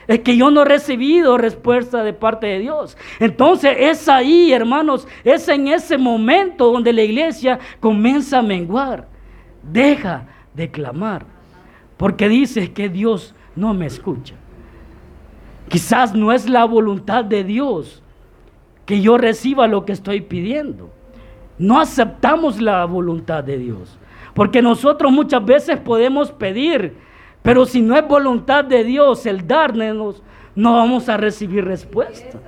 Es 0.06 0.20
que 0.20 0.36
yo 0.36 0.52
no 0.52 0.64
he 0.64 0.66
recibido 0.66 1.38
respuesta 1.38 2.04
de 2.04 2.12
parte 2.12 2.48
de 2.48 2.60
Dios. 2.60 2.98
Entonces 3.20 3.74
es 3.80 4.10
ahí, 4.10 4.52
hermanos, 4.52 5.08
es 5.24 5.48
en 5.48 5.70
ese 5.70 5.98
momento 5.98 6.74
donde 6.74 6.92
la 6.92 7.04
iglesia 7.04 7.58
comienza 7.80 8.40
a 8.40 8.42
menguar. 8.42 9.08
Deja 9.64 10.28
de 10.54 10.70
clamar. 10.70 11.26
Porque 11.96 12.28
dice 12.28 12.74
que 12.74 12.90
Dios 12.90 13.34
no 13.56 13.74
me 13.74 13.86
escucha. 13.86 14.36
Quizás 15.70 16.14
no 16.14 16.34
es 16.34 16.50
la 16.50 16.66
voluntad 16.66 17.24
de 17.24 17.46
Dios 17.46 18.03
que 18.86 19.02
yo 19.02 19.18
reciba 19.18 19.68
lo 19.68 19.86
que 19.86 19.94
estoy 19.94 20.22
pidiendo. 20.22 20.90
No 21.58 21.80
aceptamos 21.80 22.62
la 22.62 22.86
voluntad 22.86 23.44
de 23.44 23.58
Dios. 23.58 23.98
Porque 24.34 24.62
nosotros 24.62 25.12
muchas 25.12 25.46
veces 25.46 25.80
podemos 25.80 26.32
pedir, 26.32 26.96
pero 27.42 27.66
si 27.66 27.82
no 27.82 27.96
es 27.96 28.08
voluntad 28.08 28.66
de 28.66 28.84
Dios 28.84 29.26
el 29.26 29.48
darnos, 29.48 30.24
no 30.56 30.74
vamos 30.74 31.08
a 31.10 31.18
recibir 31.18 31.66
respuesta. 31.66 32.40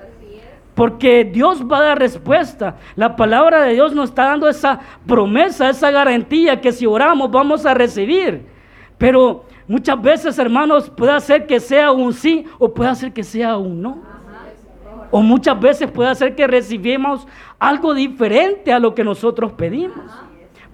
Porque 0.74 1.24
Dios 1.24 1.64
va 1.64 1.78
a 1.78 1.84
dar 1.84 2.00
respuesta. 2.00 2.78
La 2.96 3.16
palabra 3.16 3.62
de 3.62 3.74
Dios 3.74 3.94
nos 3.94 4.10
está 4.10 4.26
dando 4.26 4.50
esa 4.50 4.80
promesa, 5.08 5.70
esa 5.70 5.90
garantía 5.90 6.60
que 6.60 6.74
si 6.74 6.86
oramos 6.86 7.32
vamos 7.32 7.66
a 7.66 7.74
recibir. 7.74 8.46
Pero 8.98 9.46
muchas 9.68 10.02
veces, 10.02 10.38
hermanos, 10.38 10.90
puede 10.90 11.18
ser 11.22 11.48
que 11.48 11.60
sea 11.60 11.92
un 11.92 12.12
sí 12.14 12.46
o 12.60 12.74
puede 12.74 12.94
ser 12.96 13.14
que 13.14 13.24
sea 13.24 13.58
un 13.58 13.82
no. 13.82 14.15
O 15.12 15.22
muchas 15.22 15.60
veces 15.60 15.92
puede 15.92 16.14
ser 16.16 16.36
que 16.36 16.48
recibimos 16.48 17.28
algo 17.60 17.94
diferente 17.94 18.74
a 18.74 18.80
lo 18.80 18.96
que 18.96 19.04
nosotros 19.04 19.54
pedimos. 19.54 20.12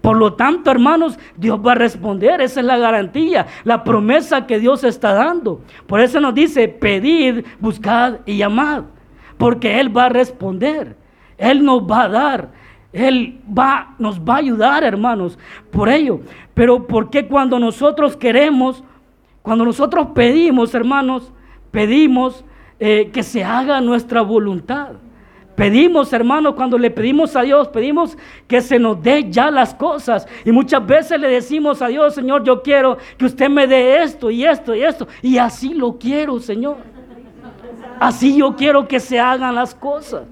Por 0.01 0.17
lo 0.17 0.33
tanto, 0.33 0.71
hermanos, 0.71 1.19
Dios 1.37 1.59
va 1.65 1.73
a 1.73 1.75
responder. 1.75 2.41
Esa 2.41 2.59
es 2.59 2.65
la 2.65 2.77
garantía, 2.77 3.45
la 3.63 3.83
promesa 3.83 4.47
que 4.47 4.59
Dios 4.59 4.83
está 4.83 5.13
dando. 5.13 5.61
Por 5.85 6.01
eso 6.01 6.19
nos 6.19 6.33
dice, 6.33 6.67
pedid, 6.67 7.45
buscad 7.59 8.15
y 8.25 8.37
llamad. 8.37 8.83
Porque 9.37 9.79
Él 9.79 9.95
va 9.95 10.05
a 10.05 10.09
responder. 10.09 10.95
Él 11.37 11.63
nos 11.63 11.83
va 11.83 12.03
a 12.03 12.09
dar. 12.09 12.49
Él 12.93 13.39
va, 13.57 13.95
nos 13.99 14.19
va 14.19 14.35
a 14.35 14.37
ayudar, 14.37 14.83
hermanos, 14.83 15.37
por 15.71 15.87
ello. 15.87 16.21
Pero 16.53 16.87
¿por 16.87 17.09
qué 17.09 17.27
cuando 17.27 17.57
nosotros 17.57 18.17
queremos, 18.17 18.83
cuando 19.41 19.63
nosotros 19.63 20.07
pedimos, 20.13 20.73
hermanos, 20.75 21.31
pedimos 21.69 22.43
eh, 22.81 23.11
que 23.13 23.23
se 23.23 23.43
haga 23.43 23.79
nuestra 23.79 24.21
voluntad? 24.21 24.93
Pedimos, 25.55 26.11
hermanos, 26.11 26.55
cuando 26.55 26.75
le 26.75 26.89
pedimos 26.89 27.35
a 27.35 27.43
Dios, 27.43 27.67
pedimos 27.67 28.17
que 28.47 28.61
se 28.61 28.79
nos 28.79 28.99
dé 29.03 29.29
ya 29.29 29.51
las 29.51 29.75
cosas. 29.75 30.27
Y 30.43 30.51
muchas 30.51 30.83
veces 30.87 31.19
le 31.19 31.27
decimos 31.27 31.83
a 31.83 31.87
Dios, 31.87 32.15
Señor, 32.15 32.43
yo 32.43 32.63
quiero 32.63 32.97
que 33.15 33.25
usted 33.25 33.47
me 33.47 33.67
dé 33.67 34.01
esto 34.01 34.31
y 34.31 34.43
esto 34.43 34.73
y 34.73 34.81
esto. 34.81 35.07
Y 35.21 35.37
así 35.37 35.75
lo 35.75 35.99
quiero, 35.99 36.39
Señor. 36.39 36.77
Así 37.99 38.37
yo 38.37 38.55
quiero 38.55 38.87
que 38.87 38.99
se 38.99 39.19
hagan 39.19 39.53
las 39.53 39.75
cosas. 39.75 40.23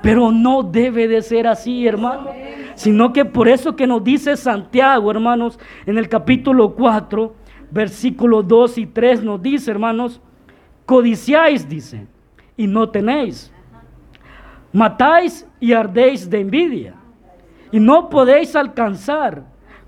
Pero 0.00 0.32
no 0.32 0.62
debe 0.62 1.06
de 1.06 1.20
ser 1.20 1.46
así, 1.46 1.86
hermano. 1.86 2.30
Sino 2.76 3.12
que 3.12 3.26
por 3.26 3.48
eso 3.48 3.76
que 3.76 3.86
nos 3.86 4.02
dice 4.02 4.38
Santiago, 4.38 5.10
hermanos, 5.10 5.58
en 5.84 5.98
el 5.98 6.08
capítulo 6.08 6.74
4, 6.74 7.34
versículos 7.70 8.48
2 8.48 8.78
y 8.78 8.86
3 8.86 9.22
nos 9.22 9.42
dice, 9.42 9.70
hermanos, 9.70 10.22
codiciáis, 10.86 11.68
dice, 11.68 12.06
y 12.56 12.66
no 12.66 12.88
tenéis 12.88 13.52
matáis 14.76 15.48
y 15.58 15.72
ardéis 15.72 16.28
de 16.28 16.40
envidia, 16.40 16.94
y 17.72 17.80
no 17.80 18.10
podéis 18.10 18.54
alcanzar, 18.54 19.42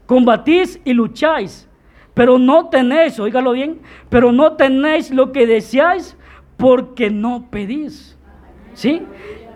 combatís 0.06 0.80
y 0.82 0.94
lucháis, 0.94 1.68
pero 2.14 2.38
no 2.38 2.70
tenéis, 2.70 3.20
oígalo 3.20 3.52
bien, 3.52 3.80
pero 4.08 4.32
no 4.32 4.52
tenéis 4.52 5.10
lo 5.10 5.30
que 5.30 5.46
deseáis 5.46 6.16
porque 6.56 7.10
no 7.10 7.48
pedís. 7.50 8.16
¿Sí? 8.72 9.02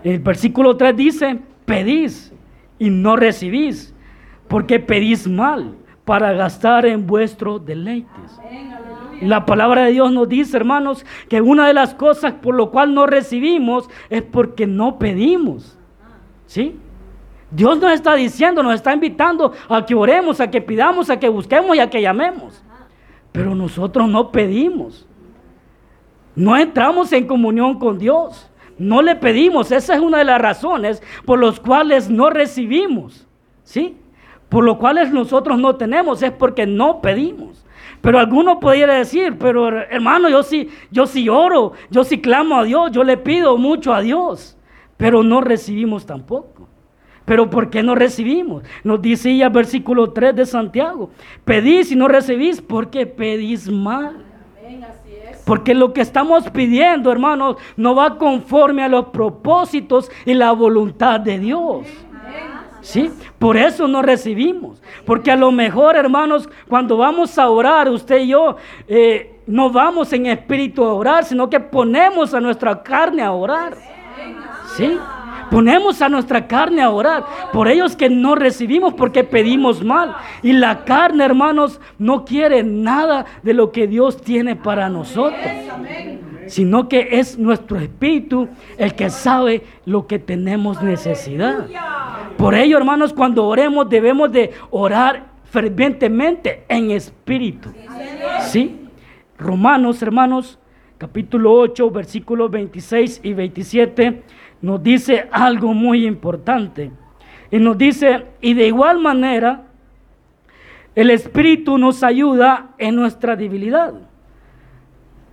El 0.03 0.19
versículo 0.19 0.77
3 0.77 0.95
dice, 0.95 1.39
pedís 1.65 2.31
y 2.77 2.91
no 2.91 3.15
recibís, 3.15 3.91
porque 4.47 4.79
pedís 4.79 5.27
mal 5.27 5.73
para 6.05 6.31
gastar 6.33 6.85
en 6.85 7.07
vuestros 7.07 7.65
deleites. 7.65 8.39
La 9.21 9.45
palabra 9.45 9.85
de 9.85 9.91
Dios 9.91 10.11
nos 10.11 10.27
dice, 10.27 10.57
hermanos, 10.57 11.05
que 11.29 11.41
una 11.41 11.67
de 11.67 11.73
las 11.73 11.93
cosas 11.93 12.33
por 12.33 12.55
lo 12.55 12.71
cual 12.71 12.93
no 12.93 13.05
recibimos 13.05 13.89
es 14.09 14.21
porque 14.21 14.67
no 14.67 14.99
pedimos. 14.99 15.77
¿Sí? 16.45 16.77
Dios 17.51 17.79
nos 17.79 17.91
está 17.91 18.15
diciendo, 18.15 18.63
nos 18.63 18.73
está 18.73 18.93
invitando 18.93 19.53
a 19.69 19.85
que 19.85 19.93
oremos, 19.93 20.39
a 20.39 20.49
que 20.49 20.61
pidamos, 20.61 21.09
a 21.09 21.19
que 21.19 21.29
busquemos 21.29 21.75
y 21.75 21.79
a 21.79 21.89
que 21.89 22.01
llamemos. 22.01 22.63
Pero 23.31 23.53
nosotros 23.53 24.09
no 24.09 24.31
pedimos. 24.31 25.07
No 26.35 26.57
entramos 26.57 27.13
en 27.13 27.27
comunión 27.27 27.77
con 27.77 27.99
Dios. 27.99 28.49
No 28.77 29.01
le 29.01 29.15
pedimos. 29.15 29.71
Esa 29.71 29.95
es 29.95 30.01
una 30.01 30.17
de 30.19 30.25
las 30.25 30.41
razones 30.41 31.03
por 31.25 31.39
las 31.43 31.59
cuales 31.59 32.09
no 32.09 32.29
recibimos. 32.29 33.27
¿Sí? 33.63 33.97
Por 34.49 34.63
lo 34.63 34.79
cuales 34.79 35.11
nosotros 35.11 35.59
no 35.59 35.75
tenemos. 35.75 36.23
Es 36.23 36.31
porque 36.31 36.65
no 36.65 37.01
pedimos. 37.01 37.65
Pero 38.03 38.19
alguno 38.19 38.59
pudiera 38.59 38.95
decir, 38.95 39.37
pero 39.39 39.69
hermano, 39.69 40.27
yo 40.27 40.43
sí, 40.43 40.67
yo 40.91 41.07
sí 41.07 41.29
oro, 41.29 41.71
yo 41.89 42.03
sí 42.03 42.19
clamo 42.19 42.57
a 42.57 42.65
Dios, 42.65 42.91
yo 42.91 43.01
le 43.01 43.15
pido 43.15 43.57
mucho 43.57 43.93
a 43.93 44.01
Dios, 44.01 44.57
pero 44.97 45.23
no 45.23 45.39
recibimos 45.39 46.05
tampoco. 46.05 46.67
Pero 47.23 47.49
¿por 47.49 47.69
qué 47.69 47.81
no 47.81 47.95
recibimos? 47.95 48.63
Nos 48.83 49.01
dice 49.01 49.37
ya 49.37 49.45
el 49.45 49.53
versículo 49.53 50.11
3 50.11 50.35
de 50.35 50.45
Santiago, 50.45 51.11
pedís 51.45 51.93
y 51.93 51.95
no 51.95 52.09
recibís 52.09 52.61
porque 52.61 53.05
pedís 53.05 53.69
mal. 53.69 54.17
Porque 55.45 55.73
lo 55.73 55.93
que 55.93 56.01
estamos 56.01 56.49
pidiendo, 56.49 57.09
hermanos, 57.09 57.55
no 57.77 57.95
va 57.95 58.17
conforme 58.17 58.83
a 58.83 58.89
los 58.89 59.05
propósitos 59.05 60.11
y 60.25 60.33
la 60.33 60.51
voluntad 60.51 61.21
de 61.21 61.39
Dios. 61.39 61.87
¿Sí? 62.83 63.09
Por 63.39 63.55
eso 63.55 63.87
no 63.87 64.01
recibimos. 64.01 64.81
Porque 65.05 65.31
a 65.31 65.37
lo 65.37 65.51
mejor, 65.53 65.95
hermanos, 65.95 66.49
cuando 66.67 66.97
vamos 66.97 67.37
a 67.39 67.49
orar, 67.49 67.87
usted 67.89 68.19
y 68.19 68.27
yo, 68.27 68.57
eh, 68.89 69.39
no 69.47 69.69
vamos 69.69 70.11
en 70.11 70.25
espíritu 70.25 70.83
a 70.83 70.93
orar, 70.93 71.23
sino 71.23 71.49
que 71.49 71.61
ponemos 71.61 72.33
a 72.33 72.41
nuestra 72.41 72.83
carne 72.83 73.23
a 73.23 73.31
orar. 73.31 73.77
¿Sí? 74.75 74.97
Ponemos 75.49 76.01
a 76.01 76.09
nuestra 76.09 76.45
carne 76.45 76.81
a 76.81 76.89
orar. 76.89 77.23
Por 77.53 77.69
ellos 77.69 77.95
que 77.95 78.09
no 78.09 78.35
recibimos 78.35 78.93
porque 78.95 79.23
pedimos 79.23 79.81
mal. 79.81 80.17
Y 80.41 80.51
la 80.51 80.83
carne, 80.83 81.23
hermanos, 81.23 81.79
no 81.97 82.25
quiere 82.25 82.63
nada 82.63 83.25
de 83.43 83.53
lo 83.53 83.71
que 83.71 83.87
Dios 83.87 84.21
tiene 84.21 84.57
para 84.57 84.89
nosotros. 84.89 85.41
Sino 86.47 86.89
que 86.89 87.07
es 87.11 87.37
nuestro 87.37 87.79
espíritu 87.79 88.47
el 88.77 88.93
que 88.95 89.09
sabe 89.09 89.63
lo 89.85 90.07
que 90.07 90.19
tenemos 90.19 90.81
necesidad. 90.81 91.67
Por 92.37 92.55
ello, 92.55 92.77
hermanos, 92.77 93.13
cuando 93.13 93.45
oremos 93.45 93.89
debemos 93.89 94.31
de 94.31 94.51
orar 94.71 95.27
fervientemente 95.45 96.65
en 96.67 96.91
espíritu. 96.91 97.69
¿Sí? 98.41 98.79
Romanos, 99.37 100.01
hermanos, 100.01 100.59
capítulo 100.97 101.53
8, 101.53 101.91
versículos 101.91 102.49
26 102.49 103.21
y 103.23 103.33
27, 103.33 104.23
nos 104.61 104.81
dice 104.81 105.27
algo 105.31 105.73
muy 105.73 106.05
importante. 106.05 106.91
Y 107.51 107.59
nos 107.59 107.77
dice, 107.77 108.25
y 108.41 108.53
de 108.55 108.67
igual 108.67 108.99
manera, 108.99 109.65
el 110.95 111.09
Espíritu 111.09 111.77
nos 111.77 112.03
ayuda 112.03 112.69
en 112.77 112.95
nuestra 112.95 113.35
debilidad. 113.35 113.93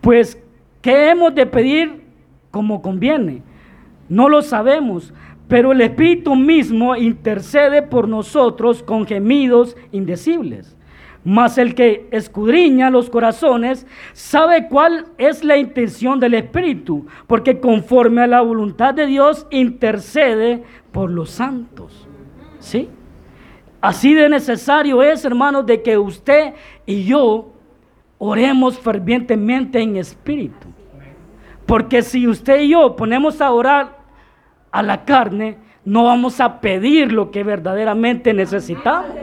Pues, 0.00 0.42
¿qué 0.80 1.10
hemos 1.10 1.34
de 1.34 1.46
pedir 1.46 2.04
como 2.50 2.82
conviene? 2.82 3.42
No 4.08 4.28
lo 4.28 4.42
sabemos, 4.42 5.12
pero 5.48 5.72
el 5.72 5.80
Espíritu 5.80 6.36
mismo 6.36 6.96
intercede 6.96 7.82
por 7.82 8.08
nosotros 8.08 8.82
con 8.82 9.06
gemidos 9.06 9.76
indecibles. 9.92 10.76
Mas 11.22 11.58
el 11.58 11.74
que 11.74 12.08
escudriña 12.12 12.88
los 12.88 13.10
corazones 13.10 13.86
sabe 14.12 14.68
cuál 14.68 15.06
es 15.18 15.44
la 15.44 15.58
intención 15.58 16.18
del 16.18 16.34
Espíritu, 16.34 17.06
porque 17.26 17.60
conforme 17.60 18.22
a 18.22 18.26
la 18.26 18.40
voluntad 18.40 18.94
de 18.94 19.06
Dios 19.06 19.46
intercede 19.50 20.62
por 20.92 21.10
los 21.10 21.30
santos. 21.30 22.08
¿Sí? 22.58 22.88
Así 23.80 24.14
de 24.14 24.28
necesario 24.28 25.02
es, 25.02 25.24
hermanos, 25.24 25.66
de 25.66 25.82
que 25.82 25.98
usted 25.98 26.54
y 26.86 27.04
yo 27.04 27.52
oremos 28.20 28.78
fervientemente 28.78 29.80
en 29.80 29.96
espíritu. 29.96 30.68
Porque 31.66 32.02
si 32.02 32.28
usted 32.28 32.60
y 32.60 32.68
yo 32.68 32.94
ponemos 32.94 33.40
a 33.40 33.50
orar 33.50 33.98
a 34.70 34.82
la 34.82 35.04
carne, 35.04 35.56
no 35.84 36.04
vamos 36.04 36.38
a 36.40 36.60
pedir 36.60 37.12
lo 37.12 37.30
que 37.30 37.42
verdaderamente 37.42 38.34
necesitamos. 38.34 39.16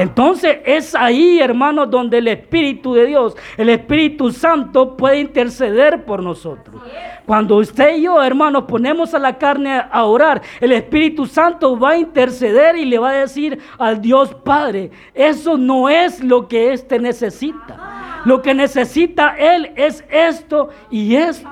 Entonces 0.00 0.60
es 0.64 0.94
ahí, 0.94 1.40
hermanos, 1.40 1.90
donde 1.90 2.16
el 2.16 2.28
Espíritu 2.28 2.94
de 2.94 3.04
Dios, 3.04 3.36
el 3.58 3.68
Espíritu 3.68 4.32
Santo 4.32 4.96
puede 4.96 5.20
interceder 5.20 6.06
por 6.06 6.22
nosotros. 6.22 6.80
Cuando 7.26 7.56
usted 7.56 7.98
y 7.98 8.04
yo, 8.04 8.22
hermanos, 8.22 8.64
ponemos 8.66 9.12
a 9.12 9.18
la 9.18 9.36
carne 9.36 9.82
a 9.92 10.04
orar, 10.04 10.40
el 10.58 10.72
Espíritu 10.72 11.26
Santo 11.26 11.78
va 11.78 11.90
a 11.90 11.98
interceder 11.98 12.76
y 12.76 12.86
le 12.86 12.98
va 12.98 13.10
a 13.10 13.20
decir 13.20 13.58
al 13.76 14.00
Dios 14.00 14.34
Padre, 14.42 14.90
eso 15.12 15.58
no 15.58 15.90
es 15.90 16.24
lo 16.24 16.48
que 16.48 16.72
éste 16.72 16.98
necesita. 16.98 18.22
Lo 18.24 18.40
que 18.40 18.54
necesita 18.54 19.36
Él 19.36 19.70
es 19.76 20.02
esto 20.08 20.70
y 20.90 21.14
esto. 21.14 21.46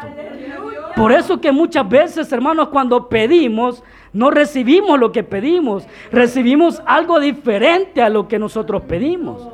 Por 0.97 1.13
eso 1.13 1.39
que 1.39 1.53
muchas 1.53 1.87
veces, 1.87 2.33
hermanos, 2.33 2.69
cuando 2.69 3.11
pedimos, 3.11 3.85
no 4.12 4.31
recibimos 4.31 4.99
lo 4.99 5.12
que 5.12 5.23
pedimos, 5.23 5.87
recibimos 6.11 6.83
algo 6.87 7.21
diferente 7.21 8.03
a 8.03 8.09
lo 8.09 8.29
que 8.29 8.38
nosotros 8.38 8.83
pedimos. 8.83 9.49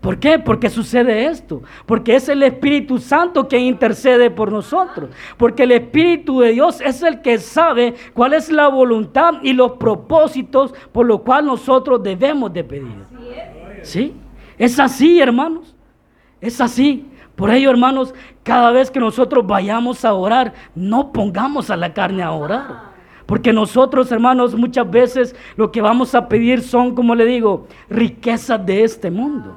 ¿Por 0.00 0.20
qué? 0.20 0.38
Porque 0.38 0.70
sucede 0.70 1.26
esto. 1.26 1.62
Porque 1.84 2.14
es 2.14 2.28
el 2.28 2.42
Espíritu 2.42 2.98
Santo 2.98 3.48
que 3.48 3.58
intercede 3.58 4.30
por 4.30 4.52
nosotros. 4.52 5.10
Porque 5.36 5.64
el 5.64 5.72
Espíritu 5.72 6.40
de 6.40 6.52
Dios 6.52 6.80
es 6.80 7.02
el 7.02 7.20
que 7.20 7.38
sabe 7.38 7.94
cuál 8.14 8.32
es 8.32 8.50
la 8.50 8.68
voluntad 8.68 9.34
y 9.42 9.52
los 9.52 9.72
propósitos 9.72 10.72
por 10.92 11.04
los 11.04 11.22
cuales 11.22 11.46
nosotros 11.46 12.02
debemos 12.02 12.52
de 12.52 12.64
pedir. 12.64 13.04
¿Sí? 13.82 14.14
Es 14.56 14.78
así, 14.78 15.20
hermanos. 15.20 15.74
Es 16.40 16.60
así. 16.60 17.06
Por 17.34 17.50
ello, 17.50 17.70
hermanos, 17.70 18.14
cada 18.42 18.70
vez 18.70 18.90
que 18.90 19.00
nosotros 19.00 19.46
vayamos 19.46 20.04
a 20.04 20.14
orar, 20.14 20.54
no 20.74 21.12
pongamos 21.12 21.70
a 21.70 21.76
la 21.76 21.92
carne 21.92 22.22
a 22.22 22.32
orar. 22.32 22.87
Porque 23.28 23.52
nosotros, 23.52 24.10
hermanos, 24.10 24.54
muchas 24.54 24.90
veces 24.90 25.36
lo 25.56 25.70
que 25.70 25.82
vamos 25.82 26.14
a 26.14 26.30
pedir 26.30 26.62
son, 26.62 26.94
como 26.94 27.14
le 27.14 27.26
digo, 27.26 27.66
riquezas 27.90 28.64
de 28.64 28.84
este 28.84 29.10
mundo. 29.10 29.54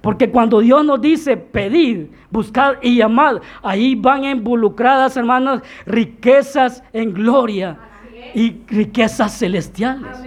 Porque 0.00 0.30
cuando 0.30 0.60
Dios 0.60 0.82
nos 0.86 1.02
dice 1.02 1.36
pedir, 1.36 2.12
buscar 2.30 2.78
y 2.80 2.96
llamar, 2.96 3.42
ahí 3.62 3.94
van 3.94 4.24
involucradas, 4.24 5.18
hermanos, 5.18 5.60
riquezas 5.84 6.82
en 6.94 7.12
gloria 7.12 7.76
y 8.34 8.62
riquezas 8.68 9.38
celestiales. 9.38 10.22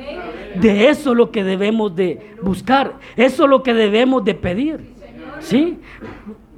De 0.62 0.90
eso 0.90 1.14
es 1.14 1.18
lo 1.18 1.32
que 1.32 1.44
debemos 1.44 1.96
de 1.96 2.36
buscar. 2.44 2.94
Eso 3.16 3.46
es 3.46 3.50
lo 3.50 3.64
que 3.64 3.74
debemos 3.74 4.24
de 4.24 4.36
pedir. 4.36 4.94
¿Sí? 5.40 5.80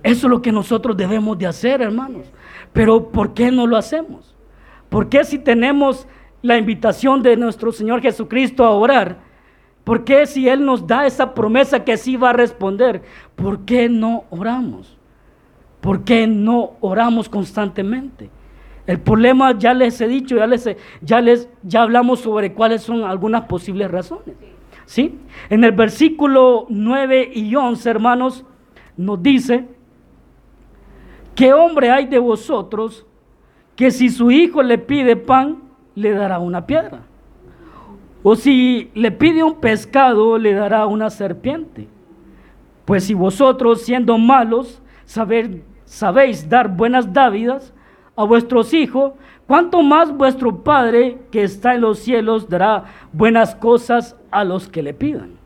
Eso 0.03 0.27
es 0.27 0.32
lo 0.32 0.41
que 0.41 0.51
nosotros 0.51 0.97
debemos 0.97 1.38
de 1.38 1.47
hacer, 1.47 1.82
hermanos. 1.82 2.25
Pero 2.73 3.08
¿por 3.10 3.34
qué 3.34 3.51
no 3.51 3.65
lo 3.65 3.77
hacemos? 3.77 4.36
¿Por 4.89 5.10
qué 5.10 5.23
si 5.23 5.38
tenemos 5.38 6.08
la 6.41 6.58
invitación 6.58 7.21
de 7.21 7.38
nuestro 7.38 7.71
Señor 7.71 8.02
Jesucristo 8.02 8.63
a 8.63 8.71
orar? 8.71 9.17
¿Por 9.84 10.04
qué 10.04 10.25
si 10.25 10.47
Él 10.47 10.65
nos 10.65 10.86
da 10.86 11.06
esa 11.06 11.34
promesa 11.34 11.84
que 11.84 11.97
sí 11.97 12.15
va 12.15 12.32
a 12.32 12.34
responder? 12.34 13.04
¿Por 13.36 13.65
qué 13.65 13.89
no 13.89 14.25
oramos? 14.30 14.97
¿Por 15.82 16.04
qué 16.04 16.28
no 16.28 16.73
oramos 16.82 17.30
constantemente? 17.30 18.30
El 18.86 18.99
problema 18.99 19.58
ya 19.58 19.73
les 19.73 20.02
he 20.02 20.08
dicho, 20.08 20.36
ya 20.38 20.47
les, 20.47 20.67
ya 21.02 21.21
les 21.21 21.47
ya 21.62 21.84
hablamos 21.84 22.21
sobre 22.21 22.54
cuáles 22.54 22.82
son 22.82 23.04
algunas 23.04 23.43
posibles 23.43 23.89
razones. 23.89 24.36
¿Sí? 24.86 25.19
En 25.52 25.63
el 25.63 25.71
versículo 25.71 26.65
9 26.69 27.32
y 27.36 27.56
11, 27.56 27.88
hermanos, 27.88 28.45
nos 28.97 29.21
dice, 29.21 29.67
¿qué 31.36 31.54
hombre 31.54 31.91
hay 31.91 32.08
de 32.08 32.17
vosotros 32.17 33.06
que 33.80 33.92
si 33.92 34.10
su 34.10 34.30
hijo 34.30 34.62
le 34.62 34.78
pide 34.78 35.15
pan, 35.15 35.60
le 35.96 36.12
dará 36.12 36.39
una 36.39 36.65
piedra? 36.65 37.04
O 38.24 38.36
si 38.36 38.92
le 38.94 39.10
pide 39.10 39.42
un 39.42 39.62
pescado, 39.62 40.38
le 40.38 40.54
dará 40.54 40.86
una 40.86 41.10
serpiente. 41.10 41.88
Pues 42.84 43.06
si 43.06 43.13
vosotros, 43.13 43.84
siendo 43.84 44.18
malos, 44.18 44.82
sabéis 45.86 46.50
dar 46.50 46.68
buenas 46.68 47.13
dávidas 47.13 47.74
a 48.18 48.26
vuestros 48.26 48.74
hijos, 48.74 49.13
cuanto 49.48 49.82
más 49.82 50.12
vuestro 50.12 50.62
Padre 50.62 51.18
que 51.32 51.44
está 51.44 51.74
en 51.74 51.80
los 51.80 52.00
cielos 52.00 52.50
dará 52.50 52.84
buenas 53.13 53.56
cosas 53.56 54.18
a 54.30 54.44
los 54.44 54.68
que 54.68 54.84
le 54.84 54.94
pidan. 54.94 55.38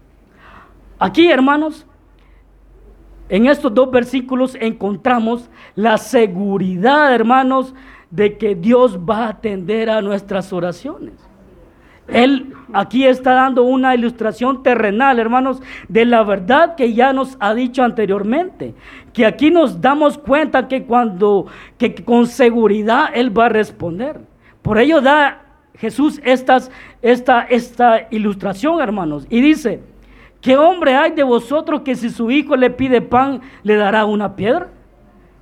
Aquí, 0.98 1.30
hermanos, 1.30 1.86
en 3.30 3.46
estos 3.46 3.72
dos 3.74 3.91
versículos 3.91 4.58
encontramos 4.60 5.52
la 5.76 6.00
seguridad, 6.00 7.13
hermanos, 7.13 7.76
de 8.13 8.38
que 8.38 8.54
Dios 8.54 8.99
va 8.99 9.26
a 9.26 9.30
atender 9.30 9.89
a 9.89 9.99
nuestras 9.99 10.54
oraciones. 10.54 11.13
Él 12.08 12.54
aquí 12.73 13.06
está 13.06 13.34
dando 13.34 13.63
una 13.63 13.95
ilustración 13.95 14.62
terrenal, 14.62 15.17
hermanos, 15.17 15.63
de 15.88 16.06
la 16.06 16.21
verdad 16.23 16.76
que 16.76 16.93
ya 16.93 17.12
nos 17.12 17.38
ha 17.39 17.56
dicho 17.56 17.82
anteriormente. 17.82 18.76
Que 19.13 19.26
aquí 19.26 19.49
nos 19.49 19.82
damos 19.82 20.19
cuenta 20.19 20.67
que 20.67 20.84
cuando, 20.84 21.47
que 21.80 21.95
con 21.95 22.28
seguridad 22.28 23.10
Él 23.15 23.36
va 23.36 23.47
a 23.47 23.49
responder. 23.49 24.21
Por 24.62 24.78
ello 24.78 25.02
da 25.02 25.41
Jesús 25.76 26.21
estas, 26.23 26.69
esta, 27.02 27.41
esta 27.41 28.08
ilustración, 28.12 28.80
hermanos. 28.80 29.26
Y 29.28 29.41
dice, 29.41 29.80
¿qué 30.39 30.56
hombre 30.56 30.93
hay 30.93 31.12
de 31.12 31.23
vosotros 31.23 31.82
que 31.82 31.95
si 31.95 32.12
su 32.12 32.30
hijo 32.30 32.56
le 32.56 32.69
pide 32.69 33.02
pan, 33.02 33.41
le 33.63 33.76
dará 33.76 34.06
una 34.06 34.36
piedra? 34.36 34.69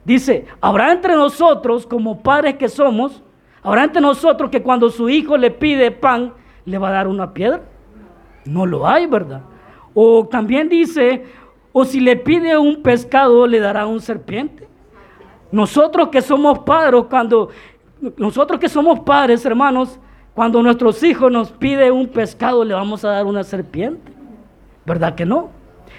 Dice, 0.04 0.46
habrá 0.60 0.92
entre 0.92 1.16
nosotros, 1.16 1.86
como 1.86 2.22
padres 2.22 2.56
que 2.56 2.70
somos, 2.70 3.22
habrá 3.62 3.84
entre 3.84 4.02
nosotros 4.02 4.50
que 4.50 4.64
cuando 4.64 4.90
su 4.90 5.10
hijo 5.10 5.38
le 5.38 5.52
pide 5.52 5.92
pan, 5.92 6.34
le 6.66 6.78
va 6.78 6.90
a 6.90 6.92
dar 6.92 7.08
una 7.08 7.34
piedra. 7.34 7.62
No 8.46 8.66
lo 8.66 8.88
hay, 8.88 9.06
¿verdad? 9.06 9.42
O 9.94 10.26
también 10.26 10.70
dice, 10.70 11.26
o 11.72 11.86
si 11.86 12.00
le 12.00 12.16
pide 12.16 12.58
un 12.58 12.82
pescado, 12.82 13.46
le 13.46 13.60
dará 13.60 13.86
un 13.86 14.02
serpiente. 14.02 14.68
Nosotros 15.52 16.10
que 16.10 16.22
somos 16.22 16.60
padres, 16.60 17.04
cuando 17.10 17.50
nosotros 18.18 18.60
que 18.60 18.70
somos 18.70 19.02
padres, 19.02 19.46
hermanos, 19.46 20.00
cuando 20.34 20.64
nuestros 20.64 21.04
hijos 21.04 21.32
nos 21.32 21.52
piden 21.52 21.94
un 21.94 22.08
pescado, 22.08 22.64
le 22.64 22.74
vamos 22.74 23.06
a 23.06 23.10
dar 23.10 23.26
una 23.26 23.44
serpiente. 23.44 24.12
¿Verdad 24.86 25.14
que 25.14 25.26
no? 25.26 25.50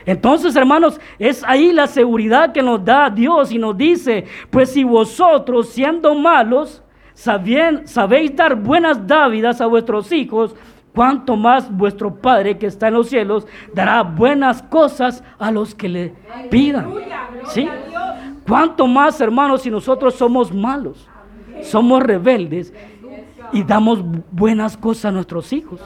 Entonces, 0.04 0.56
hermanos, 0.56 1.00
es 1.18 1.44
ahí 1.46 1.72
la 1.72 1.86
seguridad 1.86 2.52
que 2.52 2.62
nos 2.62 2.84
da 2.84 3.10
Dios 3.10 3.52
y 3.52 3.58
nos 3.58 3.76
dice, 3.76 4.24
pues 4.50 4.72
si 4.72 4.84
vosotros 4.84 5.68
siendo 5.68 6.14
malos, 6.14 6.82
sabéis 7.14 8.34
dar 8.34 8.54
buenas 8.56 9.06
dávidas 9.06 9.60
a 9.60 9.66
vuestros 9.66 10.10
hijos, 10.12 10.54
cuanto 10.94 11.36
más 11.36 11.74
vuestro 11.74 12.14
Padre 12.14 12.58
que 12.58 12.66
está 12.66 12.88
en 12.88 12.94
los 12.94 13.08
cielos 13.08 13.46
dará 13.72 14.02
buenas 14.02 14.62
cosas 14.62 15.22
a 15.38 15.50
los 15.50 15.74
que 15.74 15.88
le 15.88 16.14
pidan. 16.50 16.92
¿Sí? 17.46 17.68
Cuanto 18.46 18.86
más, 18.86 19.20
hermanos, 19.20 19.62
si 19.62 19.70
nosotros 19.70 20.14
somos 20.14 20.52
malos, 20.52 21.08
somos 21.62 22.02
rebeldes 22.02 22.72
y 23.52 23.62
damos 23.62 24.00
buenas 24.30 24.76
cosas 24.76 25.06
a 25.06 25.10
nuestros 25.12 25.52
hijos. 25.52 25.80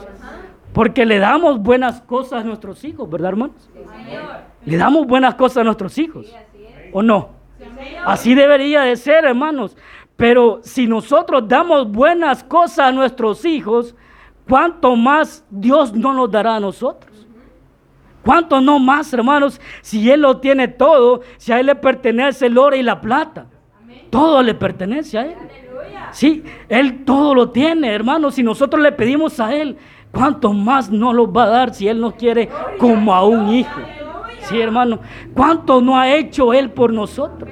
Porque 0.77 1.07
le 1.07 1.17
damos 1.17 1.59
buenas 1.59 2.01
cosas 2.01 2.43
a 2.43 2.43
nuestros 2.43 2.83
hijos, 2.83 3.09
¿verdad, 3.09 3.29
hermanos? 3.29 3.67
Le 4.63 4.77
damos 4.77 5.07
buenas 5.07 5.33
cosas 5.33 5.57
a 5.57 5.63
nuestros 5.63 5.97
hijos. 5.97 6.31
¿O 6.93 7.01
no? 7.01 7.29
Así 8.05 8.35
debería 8.35 8.81
de 8.81 8.95
ser, 8.95 9.25
hermanos. 9.25 9.75
Pero 10.15 10.59
si 10.61 10.85
nosotros 10.85 11.47
damos 11.47 11.91
buenas 11.91 12.43
cosas 12.43 12.89
a 12.89 12.91
nuestros 12.91 13.43
hijos, 13.43 13.95
¿cuánto 14.47 14.95
más 14.95 15.43
Dios 15.49 15.93
no 15.93 16.13
nos 16.13 16.29
dará 16.29 16.57
a 16.57 16.59
nosotros? 16.59 17.25
¿Cuánto 18.23 18.61
no 18.61 18.77
más, 18.77 19.11
hermanos, 19.11 19.59
si 19.81 20.11
Él 20.11 20.21
lo 20.21 20.37
tiene 20.37 20.67
todo, 20.67 21.21
si 21.37 21.51
a 21.51 21.59
Él 21.59 21.65
le 21.65 21.75
pertenece 21.75 22.45
el 22.45 22.55
oro 22.55 22.75
y 22.75 22.83
la 22.83 23.01
plata? 23.01 23.47
Todo 24.11 24.43
le 24.43 24.53
pertenece 24.53 25.17
a 25.17 25.25
Él. 25.25 25.37
Sí, 26.11 26.43
Él 26.69 27.03
todo 27.03 27.33
lo 27.33 27.49
tiene, 27.49 27.91
hermanos. 27.91 28.35
Si 28.35 28.43
nosotros 28.43 28.79
le 28.79 28.91
pedimos 28.91 29.39
a 29.39 29.55
Él, 29.55 29.75
¿cuánto 30.11 30.53
más 30.53 30.89
no 30.89 31.13
lo 31.13 31.31
va 31.31 31.43
a 31.43 31.49
dar 31.49 31.73
si 31.73 31.87
Él 31.87 31.99
nos 31.99 32.13
quiere 32.15 32.49
como 32.79 33.13
a 33.13 33.25
un 33.25 33.49
hijo? 33.49 33.79
Sí, 34.41 34.59
hermano. 34.59 34.99
¿Cuánto 35.33 35.81
no 35.81 35.97
ha 35.97 36.13
hecho 36.15 36.53
Él 36.53 36.71
por 36.71 36.93
nosotros? 36.93 37.49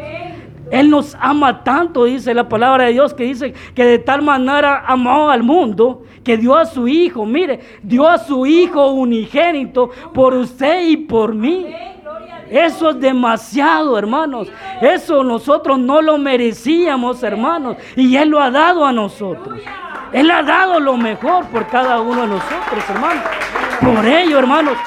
Él 0.71 0.89
nos 0.89 1.15
ama 1.19 1.63
tanto, 1.63 2.05
dice 2.05 2.33
la 2.33 2.49
palabra 2.49 2.85
de 2.85 2.93
Dios, 2.93 3.13
que 3.13 3.23
dice 3.23 3.53
que 3.75 3.85
de 3.85 3.99
tal 3.99 4.21
manera 4.21 4.83
amó 4.87 5.29
al 5.29 5.43
mundo 5.43 6.03
que 6.23 6.37
dio 6.37 6.55
a 6.55 6.65
su 6.65 6.87
Hijo, 6.87 7.25
mire, 7.25 7.59
dio 7.83 8.07
a 8.07 8.17
su 8.17 8.45
Hijo 8.45 8.91
unigénito 8.91 9.91
por 10.13 10.33
usted 10.33 10.87
y 10.87 10.97
por 10.97 11.35
mí. 11.35 11.67
Eso 12.49 12.91
es 12.91 12.99
demasiado, 12.99 13.97
hermanos. 13.97 14.47
Eso 14.81 15.23
nosotros 15.23 15.79
no 15.79 16.01
lo 16.01 16.17
merecíamos, 16.17 17.21
hermanos. 17.23 17.77
Y 17.95 18.15
Él 18.15 18.29
lo 18.29 18.39
ha 18.39 18.51
dado 18.51 18.85
a 18.85 18.91
nosotros. 18.91 19.59
Él 20.15 20.31
ha 20.31 20.43
dado 20.43 20.79
lo 20.79 20.95
mejor 20.95 21.45
por 21.47 21.67
cada 21.67 21.99
uno 21.99 22.21
de 22.21 22.27
nosotros, 22.27 22.89
hermanos. 22.89 23.23
Por 23.81 24.05
ello, 24.05 24.39
hermanos, 24.39 24.77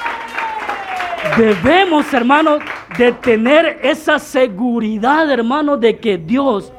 debemos, 1.36 2.14
hermanos, 2.14 2.60
de 2.96 3.12
tener 3.12 3.78
esa 3.82 4.18
seguridad, 4.18 5.30
hermanos, 5.30 5.80
de 5.80 5.98
que 5.98 6.16
Dios 6.16 6.72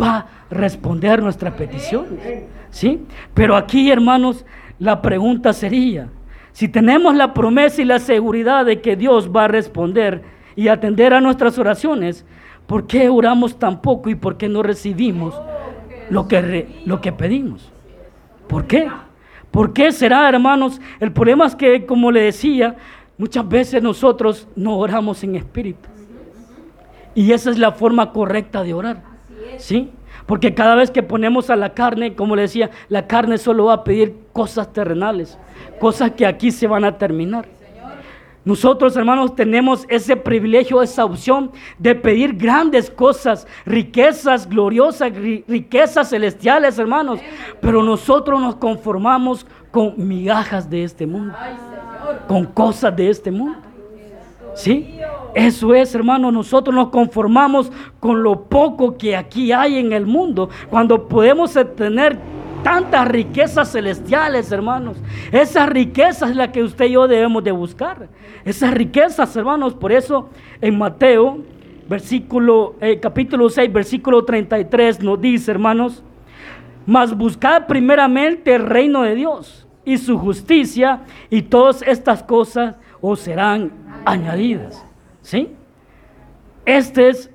va 0.00 0.16
a 0.16 0.26
responder 0.48 1.22
nuestras 1.22 1.52
peticiones. 1.52 2.44
¿Sí? 2.70 3.04
Pero 3.34 3.54
aquí, 3.54 3.90
hermanos, 3.90 4.46
la 4.78 5.02
pregunta 5.02 5.52
sería, 5.52 6.08
si 6.52 6.68
tenemos 6.68 7.14
la 7.14 7.34
promesa 7.34 7.82
y 7.82 7.84
la 7.84 7.98
seguridad 7.98 8.64
de 8.64 8.80
que 8.80 8.96
Dios 8.96 9.30
va 9.30 9.44
a 9.44 9.48
responder 9.48 10.22
y 10.56 10.68
atender 10.68 11.12
a 11.12 11.20
nuestras 11.20 11.58
oraciones, 11.58 12.24
¿por 12.66 12.86
qué 12.86 13.10
oramos 13.10 13.58
tan 13.58 13.82
poco 13.82 14.08
y 14.08 14.14
por 14.14 14.38
qué 14.38 14.48
no 14.48 14.62
recibimos 14.62 15.38
lo 16.08 16.26
que, 16.28 16.82
lo 16.86 17.02
que 17.02 17.12
pedimos? 17.12 17.70
¿Por 18.50 18.66
qué? 18.66 18.90
¿Por 19.50 19.72
qué 19.72 19.90
será, 19.92 20.28
hermanos? 20.28 20.80
El 21.00 21.12
problema 21.12 21.46
es 21.46 21.56
que, 21.56 21.86
como 21.86 22.10
le 22.10 22.20
decía, 22.20 22.76
Muchas 23.20 23.46
veces 23.46 23.82
nosotros 23.82 24.48
no 24.56 24.78
oramos 24.78 25.22
en 25.24 25.36
espíritu. 25.36 25.90
Y 27.14 27.32
esa 27.32 27.50
es 27.50 27.58
la 27.58 27.72
forma 27.72 28.14
correcta 28.14 28.62
de 28.62 28.72
orar. 28.72 29.02
¿Sí? 29.58 29.90
Porque 30.24 30.54
cada 30.54 30.74
vez 30.74 30.90
que 30.90 31.02
ponemos 31.02 31.50
a 31.50 31.56
la 31.56 31.74
carne, 31.74 32.14
como 32.14 32.34
le 32.34 32.40
decía, 32.40 32.70
la 32.88 33.06
carne 33.06 33.36
solo 33.36 33.66
va 33.66 33.74
a 33.74 33.84
pedir 33.84 34.16
cosas 34.32 34.72
terrenales, 34.72 35.36
cosas 35.78 36.12
que 36.12 36.24
aquí 36.24 36.50
se 36.50 36.66
van 36.66 36.82
a 36.82 36.96
terminar. 36.96 37.44
Nosotros, 38.44 38.96
hermanos, 38.96 39.34
tenemos 39.34 39.84
ese 39.88 40.16
privilegio, 40.16 40.82
esa 40.82 41.04
opción 41.04 41.50
de 41.78 41.94
pedir 41.94 42.34
grandes 42.36 42.90
cosas, 42.90 43.46
riquezas 43.66 44.48
gloriosas, 44.48 45.12
riquezas 45.46 46.10
celestiales, 46.10 46.78
hermanos. 46.78 47.20
Pero 47.60 47.82
nosotros 47.82 48.40
nos 48.40 48.56
conformamos 48.56 49.46
con 49.70 49.94
migajas 49.96 50.68
de 50.68 50.84
este 50.84 51.06
mundo 51.06 51.34
con 52.26 52.46
cosas 52.46 52.94
de 52.94 53.10
este 53.10 53.30
mundo. 53.30 53.58
¿Sí? 54.54 54.98
Eso 55.34 55.74
es, 55.74 55.94
hermano, 55.94 56.32
nosotros 56.32 56.74
nos 56.74 56.88
conformamos 56.88 57.70
con 58.00 58.22
lo 58.22 58.42
poco 58.42 58.98
que 58.98 59.16
aquí 59.16 59.52
hay 59.52 59.78
en 59.78 59.92
el 59.92 60.06
mundo, 60.06 60.50
cuando 60.68 61.06
podemos 61.06 61.56
tener 61.76 62.18
tantas 62.62 63.08
riquezas 63.08 63.72
celestiales, 63.72 64.50
hermanos. 64.52 64.96
Esa 65.32 65.66
riqueza 65.66 66.28
es 66.28 66.36
la 66.36 66.52
que 66.52 66.62
usted 66.62 66.86
y 66.86 66.92
yo 66.92 67.08
debemos 67.08 67.44
de 67.44 67.52
buscar. 67.52 68.08
Esas 68.44 68.72
riquezas, 68.72 69.34
hermanos, 69.36 69.74
por 69.74 69.92
eso 69.92 70.30
en 70.60 70.78
Mateo, 70.78 71.38
versículo, 71.88 72.76
eh, 72.80 73.00
capítulo 73.00 73.48
6, 73.48 73.72
versículo 73.72 74.24
33 74.24 75.02
nos 75.02 75.20
dice, 75.20 75.50
hermanos, 75.50 76.02
mas 76.86 77.16
buscad 77.16 77.66
primeramente 77.66 78.54
el 78.54 78.66
reino 78.66 79.02
de 79.02 79.14
Dios 79.14 79.66
y 79.84 79.98
su 79.98 80.18
justicia 80.18 81.00
y 81.28 81.42
todas 81.42 81.82
estas 81.82 82.22
cosas 82.22 82.76
os 83.00 83.20
serán 83.20 83.72
añadidas. 84.04 84.84
¿Sí? 85.22 85.54
Este 86.64 87.08
es 87.08 87.29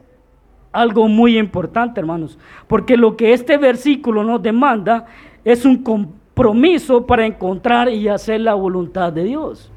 algo 0.76 1.08
muy 1.08 1.38
importante, 1.38 2.00
hermanos, 2.00 2.38
porque 2.68 2.98
lo 2.98 3.16
que 3.16 3.34
este 3.34 3.58
versículo 3.58 4.24
nos 4.24 4.42
demanda 4.42 5.06
es 5.44 5.66
un 5.66 5.82
compromiso 5.82 7.06
para 7.06 7.26
encontrar 7.26 7.90
y 7.90 8.08
hacer 8.08 8.42
la 8.42 8.54
voluntad 8.54 9.14
de 9.14 9.24
Dios. 9.24 9.72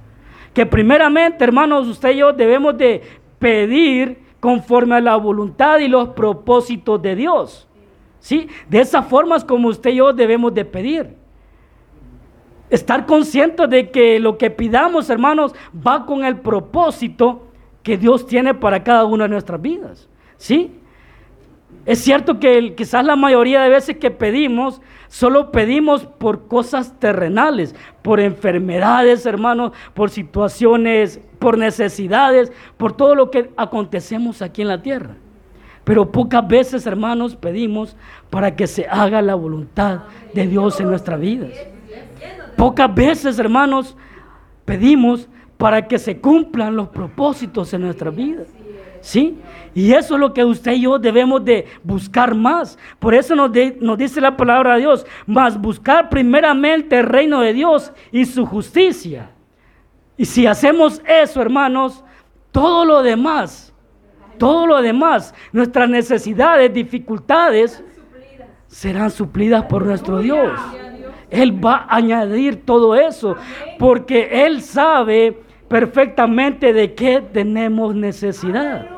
Que 0.52 0.66
primeramente, 0.66 1.44
hermanos, 1.44 1.86
usted 1.86 2.10
y 2.10 2.16
yo 2.16 2.32
debemos 2.32 2.76
de 2.76 3.02
pedir 3.38 4.18
conforme 4.40 4.96
a 4.96 5.00
la 5.00 5.16
voluntad 5.16 5.78
y 5.78 5.88
los 5.88 6.08
propósitos 6.10 7.00
de 7.00 7.14
Dios. 7.14 7.68
¿Sí? 8.18 8.48
De 8.68 8.80
esa 8.80 9.02
forma 9.02 9.36
es 9.36 9.44
como 9.44 9.68
usted 9.68 9.90
y 9.90 9.96
yo 9.96 10.12
debemos 10.12 10.52
de 10.52 10.64
pedir. 10.64 11.14
Estar 12.70 13.06
conscientes 13.06 13.70
de 13.70 13.90
que 13.90 14.18
lo 14.18 14.36
que 14.36 14.50
pidamos, 14.50 15.08
hermanos, 15.08 15.54
va 15.74 16.04
con 16.04 16.24
el 16.24 16.38
propósito 16.38 17.46
que 17.82 17.96
Dios 17.96 18.26
tiene 18.26 18.52
para 18.52 18.82
cada 18.82 19.04
una 19.04 19.24
de 19.24 19.30
nuestras 19.30 19.62
vidas. 19.62 20.08
¿Sí? 20.36 20.77
Es 21.86 22.00
cierto 22.00 22.38
que 22.38 22.74
quizás 22.74 23.04
la 23.04 23.16
mayoría 23.16 23.62
de 23.62 23.70
veces 23.70 23.96
que 23.96 24.10
pedimos, 24.10 24.82
solo 25.08 25.50
pedimos 25.50 26.04
por 26.04 26.46
cosas 26.46 26.98
terrenales, 26.98 27.74
por 28.02 28.20
enfermedades, 28.20 29.24
hermanos, 29.24 29.72
por 29.94 30.10
situaciones, 30.10 31.18
por 31.38 31.56
necesidades, 31.56 32.52
por 32.76 32.92
todo 32.92 33.14
lo 33.14 33.30
que 33.30 33.50
acontecemos 33.56 34.42
aquí 34.42 34.60
en 34.60 34.68
la 34.68 34.82
tierra. 34.82 35.14
Pero 35.84 36.12
pocas 36.12 36.46
veces, 36.46 36.86
hermanos, 36.86 37.36
pedimos 37.36 37.96
para 38.28 38.54
que 38.54 38.66
se 38.66 38.86
haga 38.86 39.22
la 39.22 39.34
voluntad 39.34 40.00
de 40.34 40.46
Dios 40.46 40.78
en 40.80 40.90
nuestras 40.90 41.18
vidas. 41.18 41.52
Pocas 42.54 42.94
veces, 42.94 43.38
hermanos, 43.38 43.96
pedimos 44.66 45.26
para 45.56 45.88
que 45.88 45.98
se 45.98 46.20
cumplan 46.20 46.76
los 46.76 46.88
propósitos 46.88 47.72
en 47.72 47.80
nuestras 47.80 48.14
vidas. 48.14 48.48
¿Sí? 49.00 49.38
Y 49.74 49.92
eso 49.92 50.14
es 50.14 50.20
lo 50.20 50.34
que 50.34 50.44
usted 50.44 50.72
y 50.72 50.82
yo 50.82 50.98
debemos 50.98 51.44
de 51.44 51.66
buscar 51.82 52.34
más. 52.34 52.78
Por 52.98 53.14
eso 53.14 53.36
nos, 53.36 53.50
nos 53.80 53.98
dice 53.98 54.20
la 54.20 54.36
palabra 54.36 54.74
de 54.74 54.80
Dios, 54.80 55.06
más 55.26 55.60
buscar 55.60 56.08
primeramente 56.08 56.98
el 56.98 57.06
reino 57.06 57.40
de 57.40 57.52
Dios 57.52 57.92
y 58.10 58.24
su 58.24 58.44
justicia. 58.44 59.30
Y 60.16 60.24
si 60.24 60.46
hacemos 60.46 61.00
eso, 61.06 61.40
hermanos, 61.40 62.04
todo 62.50 62.84
lo 62.84 63.02
demás, 63.02 63.72
todo 64.36 64.66
lo 64.66 64.82
demás, 64.82 65.34
nuestras 65.52 65.88
necesidades, 65.88 66.72
dificultades, 66.72 67.84
serán 68.66 69.10
suplidas 69.10 69.64
por 69.64 69.84
nuestro 69.84 70.18
Dios. 70.18 70.58
Él 71.30 71.64
va 71.64 71.86
a 71.88 71.96
añadir 71.96 72.64
todo 72.64 72.96
eso, 72.96 73.36
porque 73.78 74.44
Él 74.46 74.62
sabe 74.62 75.40
perfectamente 75.68 76.72
de 76.72 76.94
qué 76.94 77.20
tenemos 77.20 77.94
necesidad. 77.94 78.88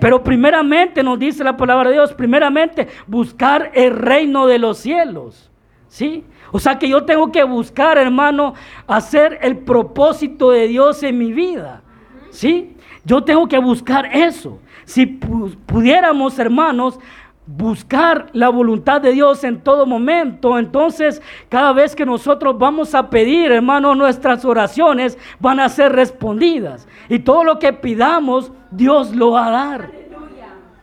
Pero 0.00 0.22
primeramente 0.22 1.02
nos 1.02 1.18
dice 1.18 1.44
la 1.44 1.56
palabra 1.56 1.88
de 1.88 1.94
Dios, 1.94 2.12
primeramente 2.12 2.88
buscar 3.06 3.70
el 3.72 3.94
reino 3.94 4.46
de 4.46 4.58
los 4.58 4.78
cielos. 4.78 5.48
¿Sí? 5.86 6.24
O 6.50 6.58
sea 6.58 6.78
que 6.78 6.88
yo 6.88 7.04
tengo 7.04 7.30
que 7.30 7.44
buscar, 7.44 7.98
hermano, 7.98 8.54
hacer 8.86 9.38
el 9.42 9.58
propósito 9.58 10.50
de 10.50 10.66
Dios 10.66 11.02
en 11.02 11.18
mi 11.18 11.32
vida. 11.32 11.82
¿Sí? 12.30 12.76
Yo 13.04 13.22
tengo 13.22 13.46
que 13.46 13.58
buscar 13.58 14.06
eso. 14.06 14.58
Si 14.84 15.06
pudiéramos, 15.06 16.38
hermanos, 16.38 16.98
buscar 17.46 18.28
la 18.32 18.48
voluntad 18.48 19.00
de 19.00 19.12
Dios 19.12 19.42
en 19.44 19.60
todo 19.60 19.84
momento. 19.84 20.58
Entonces, 20.58 21.20
cada 21.48 21.72
vez 21.72 21.96
que 21.96 22.06
nosotros 22.06 22.58
vamos 22.58 22.94
a 22.94 23.10
pedir, 23.10 23.50
hermano, 23.50 23.94
nuestras 23.94 24.44
oraciones 24.44 25.18
van 25.40 25.60
a 25.60 25.68
ser 25.68 25.92
respondidas. 25.92 26.86
Y 27.08 27.18
todo 27.20 27.44
lo 27.44 27.58
que 27.58 27.72
pidamos, 27.72 28.52
Dios 28.70 29.14
lo 29.14 29.32
va 29.32 29.46
a 29.46 29.50
dar. 29.50 29.90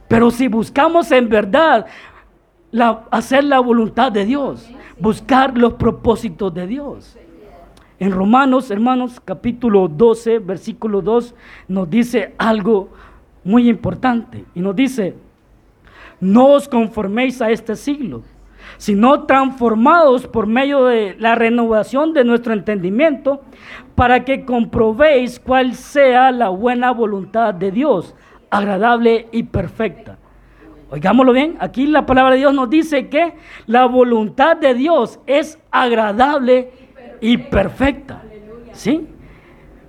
Pero 0.07 0.31
si 0.31 0.47
buscamos 0.47 1.11
en 1.11 1.29
verdad 1.29 1.85
hacer 3.11 3.43
la 3.43 3.59
voluntad 3.59 4.11
de 4.11 4.25
Dios, 4.25 4.69
buscar 4.99 5.57
los 5.57 5.73
propósitos 5.73 6.53
de 6.53 6.67
Dios. 6.67 7.17
En 7.99 8.11
Romanos, 8.11 8.71
hermanos, 8.71 9.19
capítulo 9.19 9.87
12, 9.87 10.39
versículo 10.39 11.01
2, 11.01 11.35
nos 11.67 11.89
dice 11.89 12.33
algo 12.37 12.89
muy 13.43 13.69
importante. 13.69 14.45
Y 14.55 14.61
nos 14.61 14.75
dice, 14.75 15.15
no 16.19 16.53
os 16.53 16.67
conforméis 16.67 17.41
a 17.41 17.49
este 17.49 17.75
siglo, 17.75 18.23
sino 18.77 19.25
transformados 19.25 20.27
por 20.27 20.47
medio 20.47 20.85
de 20.85 21.15
la 21.19 21.35
renovación 21.35 22.13
de 22.13 22.23
nuestro 22.23 22.53
entendimiento, 22.53 23.41
para 23.95 24.23
que 24.23 24.45
comprobéis 24.45 25.39
cuál 25.39 25.73
sea 25.75 26.31
la 26.31 26.49
buena 26.49 26.91
voluntad 26.91 27.53
de 27.53 27.71
Dios, 27.71 28.15
agradable 28.49 29.27
y 29.31 29.43
perfecta. 29.43 30.17
Oigámoslo 30.91 31.33
bien, 31.33 31.57
aquí 31.59 31.85
la 31.85 32.05
palabra 32.05 32.31
de 32.31 32.39
Dios 32.39 32.53
nos 32.53 32.69
dice 32.69 33.09
que 33.09 33.35
la 33.67 33.85
voluntad 33.85 34.57
de 34.57 34.73
Dios 34.73 35.19
es 35.27 35.59
agradable 35.69 36.71
y 37.21 37.37
perfecta. 37.37 38.23
¿Sí? 38.71 39.07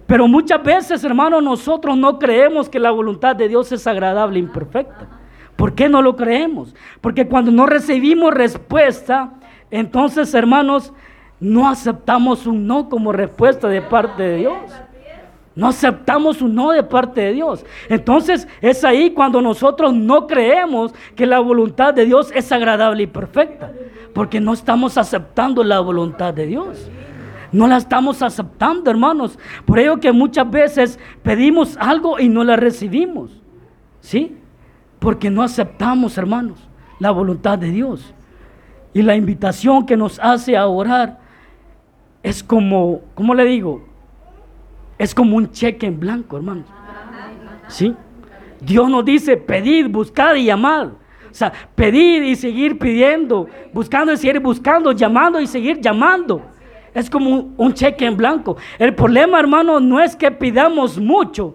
Pero 0.07 0.27
muchas 0.27 0.63
veces, 0.63 1.05
hermanos, 1.05 1.43
nosotros 1.43 1.97
no 1.97 2.19
creemos 2.19 2.69
que 2.69 2.81
la 2.81 2.91
voluntad 2.91 3.37
de 3.37 3.49
Dios 3.49 3.71
es 3.71 3.87
agradable 3.87 4.41
y 4.41 4.43
perfecta. 4.43 5.20
¿Por 5.61 5.75
qué 5.75 5.91
no 5.91 6.01
lo 6.01 6.17
creemos? 6.17 6.75
Porque 7.03 7.29
cuando 7.29 7.51
no 7.51 7.67
recibimos 7.67 8.33
respuesta, 8.33 9.35
entonces, 9.71 10.33
hermanos, 10.33 10.91
no 11.39 11.69
aceptamos 11.69 12.47
un 12.47 12.67
no 12.67 12.89
como 12.89 13.13
respuesta 13.13 13.69
de 13.69 13.83
parte 13.83 14.23
de 14.23 14.37
Dios. 14.39 14.73
No 15.55 15.69
aceptamos 15.69 16.41
un 16.41 16.55
no 16.55 16.71
de 16.71 16.83
parte 16.83 17.21
de 17.21 17.35
Dios. 17.35 17.67
Entonces 17.91 18.49
es 18.63 18.85
ahí 18.85 19.11
cuando 19.11 19.43
nosotros 19.43 19.93
no 19.93 20.27
creemos 20.27 20.95
que 21.15 21.27
la 21.27 21.41
voluntad 21.41 21.93
de 21.93 22.07
Dios 22.07 22.33
es 22.35 22.51
agradable 22.53 23.03
y 23.03 23.07
perfecta. 23.07 23.71
Porque 24.15 24.41
no 24.41 24.55
estamos 24.55 24.97
aceptando 24.97 25.63
la 25.63 25.81
voluntad 25.81 26.33
de 26.33 26.47
Dios. 26.47 26.91
No 27.53 27.69
la 27.69 27.77
estamos 27.77 28.23
aceptando, 28.23 28.91
hermanos. 28.91 29.39
Por 29.67 29.79
ello 29.79 30.01
que 30.01 30.11
muchas 30.11 30.51
veces 30.51 30.99
pedimos 31.23 31.77
algo 31.77 32.19
y 32.19 32.31
no 32.31 32.45
la 32.45 32.57
recibimos. 32.57 33.43
¿Sí? 34.01 34.40
Porque 35.01 35.31
no 35.31 35.43
aceptamos, 35.43 36.17
hermanos, 36.17 36.59
la 37.01 37.11
voluntad 37.11 37.59
de 37.59 37.71
Dios. 37.71 38.15
Y 38.93 39.03
la 39.03 39.17
invitación 39.17 39.87
que 39.87 39.97
nos 39.97 40.19
hace 40.21 40.57
a 40.57 40.67
orar 40.67 41.19
es 42.23 42.43
como, 42.43 43.01
¿cómo 43.15 43.35
le 43.35 43.45
digo? 43.45 43.85
Es 44.99 45.15
como 45.15 45.37
un 45.37 45.51
cheque 45.51 45.87
en 45.87 45.99
blanco, 45.99 46.37
hermanos. 46.37 46.67
¿Sí? 47.69 47.95
Dios 48.61 48.91
nos 48.91 49.05
dice, 49.05 49.37
pedid, 49.37 49.89
buscad 49.89 50.35
y 50.35 50.45
llamad. 50.45 50.89
O 51.31 51.35
sea, 51.35 51.53
pedir 51.75 52.23
y 52.25 52.35
seguir 52.35 52.79
pidiendo, 52.79 53.47
buscando 53.73 54.13
y 54.13 54.17
seguir 54.17 54.41
buscando, 54.41 54.93
llamando 54.93 55.41
y 55.41 55.47
seguir 55.47 55.81
llamando. 55.81 56.43
Es 56.93 57.09
como 57.09 57.53
un, 57.57 57.73
cheque 57.73 58.05
en 58.05 58.17
blanco. 58.17 58.57
El 58.79 58.95
problema, 58.95 59.39
hermano, 59.39 59.79
no 59.79 60.01
es 60.01 60.17
que 60.17 60.31
pidamos 60.31 60.99
mucho, 60.99 61.55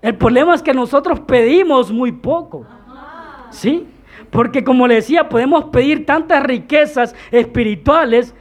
el 0.00 0.16
problema 0.16 0.54
es 0.54 0.62
que 0.62 0.74
nosotros 0.74 1.20
pedimos 1.20 1.90
muy 1.90 2.12
poco. 2.12 2.66
¿Sí? 3.50 3.86
Porque 4.30 4.62
como 4.62 4.86
le 4.86 4.96
decía, 4.96 5.28
podemos 5.28 5.64
pedir 5.64 6.04
tantas 6.04 6.42
riquezas 6.42 7.14
espirituales, 7.30 8.34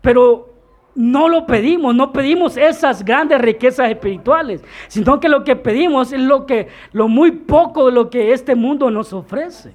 pero 0.00 0.54
no 0.94 1.28
lo 1.28 1.46
pedimos, 1.46 1.94
no 1.94 2.12
pedimos 2.12 2.56
esas 2.56 3.04
grandes 3.04 3.40
riquezas 3.40 3.90
espirituales, 3.90 4.64
sino 4.88 5.20
que 5.20 5.28
lo 5.28 5.44
que 5.44 5.54
pedimos 5.56 6.12
es 6.12 6.20
lo 6.20 6.46
que 6.46 6.68
lo 6.92 7.08
muy 7.08 7.32
poco 7.32 7.86
de 7.86 7.92
lo 7.92 8.08
que 8.08 8.32
este 8.32 8.54
mundo 8.54 8.90
nos 8.90 9.12
ofrece. 9.12 9.74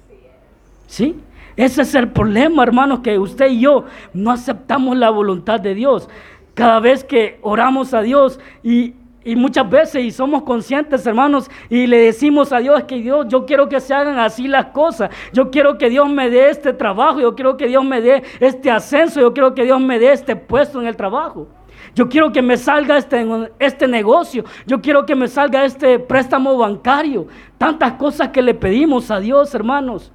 ¿Sí? 0.86 1.16
Ese 1.56 1.82
es 1.82 1.94
el 1.94 2.08
problema, 2.08 2.62
hermanos, 2.62 3.00
que 3.00 3.18
usted 3.18 3.50
y 3.50 3.60
yo 3.60 3.84
no 4.14 4.30
aceptamos 4.30 4.96
la 4.96 5.10
voluntad 5.10 5.60
de 5.60 5.74
Dios. 5.74 6.08
Cada 6.54 6.80
vez 6.80 7.04
que 7.04 7.38
oramos 7.42 7.94
a 7.94 8.02
Dios 8.02 8.40
y 8.62 8.94
y 9.24 9.36
muchas 9.36 9.68
veces, 9.68 10.04
y 10.04 10.10
somos 10.10 10.42
conscientes, 10.42 11.06
hermanos, 11.06 11.50
y 11.70 11.86
le 11.86 11.98
decimos 11.98 12.52
a 12.52 12.58
Dios 12.58 12.84
que 12.84 12.96
Dios, 12.96 13.26
yo 13.28 13.46
quiero 13.46 13.68
que 13.68 13.80
se 13.80 13.94
hagan 13.94 14.18
así 14.18 14.48
las 14.48 14.66
cosas. 14.66 15.10
Yo 15.32 15.50
quiero 15.50 15.78
que 15.78 15.88
Dios 15.88 16.08
me 16.08 16.28
dé 16.28 16.50
este 16.50 16.72
trabajo, 16.72 17.20
yo 17.20 17.34
quiero 17.34 17.56
que 17.56 17.68
Dios 17.68 17.84
me 17.84 18.00
dé 18.00 18.22
este 18.40 18.70
ascenso, 18.70 19.20
yo 19.20 19.32
quiero 19.32 19.54
que 19.54 19.64
Dios 19.64 19.80
me 19.80 19.98
dé 19.98 20.12
este 20.12 20.34
puesto 20.34 20.80
en 20.80 20.86
el 20.86 20.96
trabajo. 20.96 21.48
Yo 21.94 22.08
quiero 22.08 22.32
que 22.32 22.42
me 22.42 22.56
salga 22.56 22.96
este, 22.96 23.26
este 23.58 23.86
negocio, 23.86 24.44
yo 24.66 24.80
quiero 24.80 25.04
que 25.04 25.14
me 25.14 25.28
salga 25.28 25.64
este 25.64 25.98
préstamo 25.98 26.56
bancario. 26.56 27.26
Tantas 27.58 27.92
cosas 27.92 28.28
que 28.28 28.42
le 28.42 28.54
pedimos 28.54 29.10
a 29.10 29.20
Dios, 29.20 29.54
hermanos. 29.54 30.12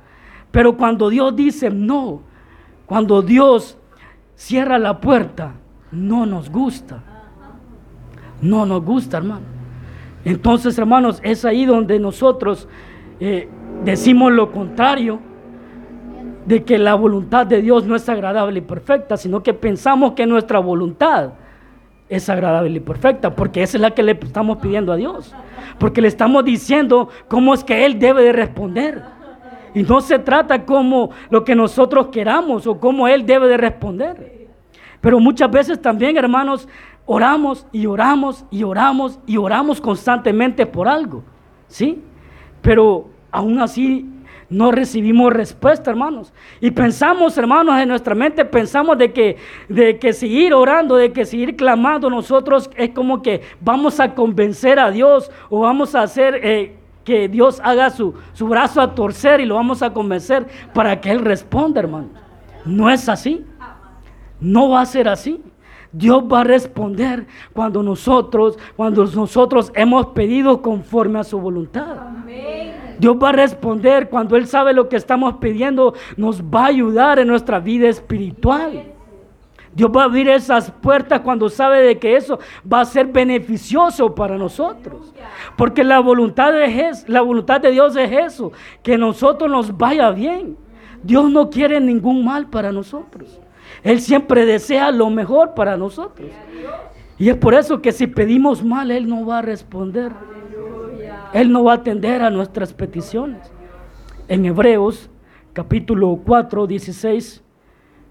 Pero 0.51 0.75
cuando 0.75 1.09
Dios 1.09 1.35
dice 1.35 1.69
no, 1.69 2.21
cuando 2.85 3.21
Dios 3.21 3.77
cierra 4.35 4.79
la 4.79 4.99
puerta, 4.99 5.53
no 5.91 6.25
nos 6.25 6.49
gusta. 6.49 7.03
No 8.41 8.65
nos 8.65 8.83
gusta, 8.83 9.17
hermano. 9.17 9.45
Entonces, 10.25 10.77
hermanos, 10.77 11.19
es 11.23 11.45
ahí 11.45 11.65
donde 11.65 11.99
nosotros 11.99 12.67
eh, 13.19 13.47
decimos 13.83 14.31
lo 14.31 14.51
contrario 14.51 15.19
de 16.45 16.63
que 16.63 16.77
la 16.77 16.95
voluntad 16.95 17.45
de 17.45 17.61
Dios 17.61 17.85
no 17.85 17.95
es 17.95 18.07
agradable 18.07 18.59
y 18.59 18.61
perfecta, 18.61 19.17
sino 19.17 19.43
que 19.43 19.53
pensamos 19.53 20.13
que 20.13 20.25
nuestra 20.25 20.59
voluntad 20.59 21.31
es 22.09 22.29
agradable 22.29 22.77
y 22.77 22.79
perfecta, 22.79 23.35
porque 23.35 23.63
esa 23.63 23.77
es 23.77 23.81
la 23.81 23.91
que 23.91 24.03
le 24.03 24.13
estamos 24.13 24.57
pidiendo 24.59 24.93
a 24.93 24.95
Dios, 24.95 25.35
porque 25.77 26.01
le 26.01 26.07
estamos 26.07 26.45
diciendo 26.45 27.09
cómo 27.27 27.53
es 27.53 27.63
que 27.63 27.85
Él 27.85 27.99
debe 27.99 28.23
de 28.23 28.31
responder. 28.31 29.03
Y 29.73 29.83
no 29.83 29.99
se 29.99 30.17
trata 30.17 30.65
como 30.65 31.11
lo 31.29 31.43
que 31.43 31.53
nosotros 31.53 32.07
queramos 32.07 32.65
o 32.65 32.79
cómo 32.79 33.07
Él 33.07 33.25
debe 33.25 33.47
de 33.47 33.57
responder. 33.57 34.47
Pero 35.01 35.19
muchas 35.19 35.51
veces 35.51 35.81
también, 35.81 36.17
hermanos, 36.17 36.67
oramos 37.07 37.65
y 37.71 37.87
oramos 37.87 38.45
y 38.51 38.61
oramos 38.61 39.17
y 39.25 39.37
oramos 39.37 39.81
constantemente 39.81 40.67
por 40.67 40.87
algo, 40.87 41.23
¿sí? 41.67 42.03
Pero 42.61 43.07
aún 43.31 43.59
así 43.59 44.05
no 44.49 44.71
recibimos 44.71 45.33
respuesta, 45.33 45.89
hermanos. 45.89 46.33
Y 46.61 46.71
pensamos, 46.71 47.37
hermanos, 47.37 47.79
en 47.79 47.89
nuestra 47.89 48.13
mente, 48.13 48.45
pensamos 48.45 48.97
de 48.97 49.11
que, 49.11 49.37
de 49.67 49.97
que 49.99 50.13
seguir 50.13 50.53
orando, 50.53 50.95
de 50.95 51.11
que 51.11 51.25
seguir 51.25 51.55
clamando 51.55 52.09
nosotros 52.09 52.69
es 52.75 52.91
como 52.91 53.21
que 53.21 53.41
vamos 53.61 53.99
a 53.99 54.13
convencer 54.13 54.79
a 54.79 54.91
Dios 54.91 55.31
o 55.49 55.61
vamos 55.61 55.95
a 55.95 56.03
hacer 56.03 56.39
eh, 56.43 56.77
que 57.03 57.27
Dios 57.29 57.61
haga 57.63 57.89
su, 57.89 58.13
su 58.33 58.47
brazo 58.47 58.81
a 58.81 58.93
torcer 58.93 59.39
y 59.39 59.45
lo 59.45 59.55
vamos 59.55 59.81
a 59.81 59.93
convencer 59.93 60.45
para 60.73 60.99
que 60.99 61.11
Él 61.11 61.19
responda, 61.19 61.79
hermanos. 61.79 62.11
No 62.65 62.89
es 62.89 63.07
así. 63.07 63.45
No 64.39 64.69
va 64.69 64.81
a 64.81 64.85
ser 64.85 65.07
así. 65.07 65.41
Dios 65.91 66.23
va 66.31 66.41
a 66.41 66.43
responder 66.43 67.27
cuando 67.53 67.81
nosotros, 67.81 68.57
cuando 68.75 69.05
nosotros 69.05 69.71
hemos 69.75 70.07
pedido 70.07 70.61
conforme 70.61 71.19
a 71.19 71.23
su 71.23 71.39
voluntad. 71.39 71.97
Dios 72.99 73.15
va 73.21 73.29
a 73.29 73.33
responder 73.33 74.09
cuando 74.09 74.35
Él 74.35 74.47
sabe 74.47 74.73
lo 74.73 74.89
que 74.89 74.95
estamos 74.95 75.35
pidiendo, 75.35 75.93
nos 76.15 76.41
va 76.41 76.63
a 76.63 76.67
ayudar 76.67 77.19
en 77.19 77.27
nuestra 77.27 77.59
vida 77.59 77.87
espiritual. 77.87 78.93
Dios 79.73 79.91
va 79.95 80.01
a 80.01 80.05
abrir 80.05 80.27
esas 80.27 80.71
puertas 80.71 81.19
cuando 81.19 81.49
sabe 81.49 81.81
de 81.81 81.99
que 81.99 82.15
eso 82.15 82.39
va 82.71 82.81
a 82.81 82.85
ser 82.85 83.05
beneficioso 83.05 84.15
para 84.15 84.35
nosotros. 84.35 85.13
Porque 85.55 85.83
la 85.83 85.99
voluntad 85.99 86.51
de, 86.51 86.91
la 87.05 87.21
voluntad 87.21 87.61
de 87.61 87.69
Dios 87.69 87.95
es 87.95 88.11
eso, 88.11 88.51
que 88.81 88.97
nosotros 88.97 89.51
nos 89.51 89.77
vaya 89.77 90.09
bien. 90.09 90.57
Dios 91.03 91.29
no 91.29 91.51
quiere 91.51 91.79
ningún 91.79 92.25
mal 92.25 92.47
para 92.47 92.71
nosotros. 92.71 93.39
Él 93.83 94.01
siempre 94.01 94.45
desea 94.45 94.91
lo 94.91 95.09
mejor 95.09 95.53
para 95.53 95.77
nosotros. 95.77 96.29
Y 97.17 97.29
es 97.29 97.37
por 97.37 97.53
eso 97.53 97.81
que 97.81 97.91
si 97.91 98.07
pedimos 98.07 98.63
mal, 98.63 98.91
Él 98.91 99.07
no 99.07 99.25
va 99.25 99.39
a 99.39 99.41
responder. 99.41 100.11
Él 101.33 101.51
no 101.51 101.63
va 101.63 101.73
a 101.73 101.75
atender 101.75 102.21
a 102.21 102.29
nuestras 102.29 102.73
peticiones. 102.73 103.51
En 104.27 104.45
Hebreos 104.45 105.09
capítulo 105.53 106.19
4, 106.23 106.67
16, 106.67 107.43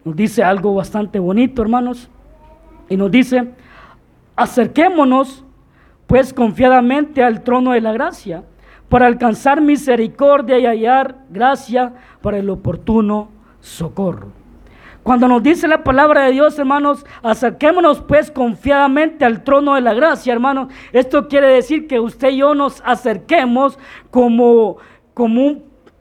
nos 0.05 0.17
dice 0.17 0.43
algo 0.43 0.75
bastante 0.75 1.19
bonito, 1.19 1.63
hermanos. 1.63 2.11
Y 2.89 2.97
nos 2.97 3.11
dice, 3.11 3.53
acerquémonos 4.35 5.45
pues 6.07 6.33
confiadamente 6.33 7.23
al 7.23 7.43
trono 7.43 7.73
de 7.73 7.81
la 7.81 7.93
gracia 7.93 8.45
para 8.89 9.07
alcanzar 9.07 9.61
misericordia 9.61 10.59
y 10.59 10.67
hallar 10.67 11.19
gracia 11.31 11.95
para 12.21 12.39
el 12.39 12.51
oportuno 12.51 13.29
socorro. 13.61 14.46
Cuando 15.07 15.29
nos 15.29 15.41
dice 15.41 15.69
la 15.69 15.85
palabra 15.85 16.25
de 16.25 16.33
Dios, 16.33 16.59
hermanos, 16.59 17.07
acerquémonos 17.23 18.01
pues 18.01 18.29
confiadamente 18.29 19.25
al 19.25 19.45
trono 19.45 19.77
de 19.77 19.81
la 19.81 19.95
gracia, 19.95 20.33
hermanos. 20.33 20.67
Esto 20.93 21.29
quiere 21.29 21.47
decir 21.47 21.87
que 21.87 22.01
usted 22.01 22.31
y 22.31 22.39
yo 22.39 22.57
nos 22.57 22.83
acerquemos 22.85 23.79
como, 24.11 24.79
como 25.15 25.53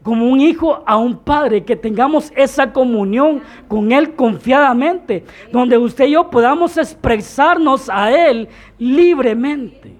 un 0.10 0.42
hijo 0.42 0.82
a 0.88 0.98
un 0.98 1.20
padre, 1.20 1.64
que 1.64 1.76
tengamos 1.76 2.34
esa 2.36 2.74
comunión 2.74 3.44
con 3.68 3.92
Él 3.92 4.16
confiadamente, 4.16 5.24
donde 5.52 5.78
usted 5.78 6.06
y 6.08 6.14
yo 6.14 6.32
podamos 6.32 6.76
expresarnos 6.76 7.92
a 7.92 8.12
Él 8.12 8.50
libremente. 8.80 9.94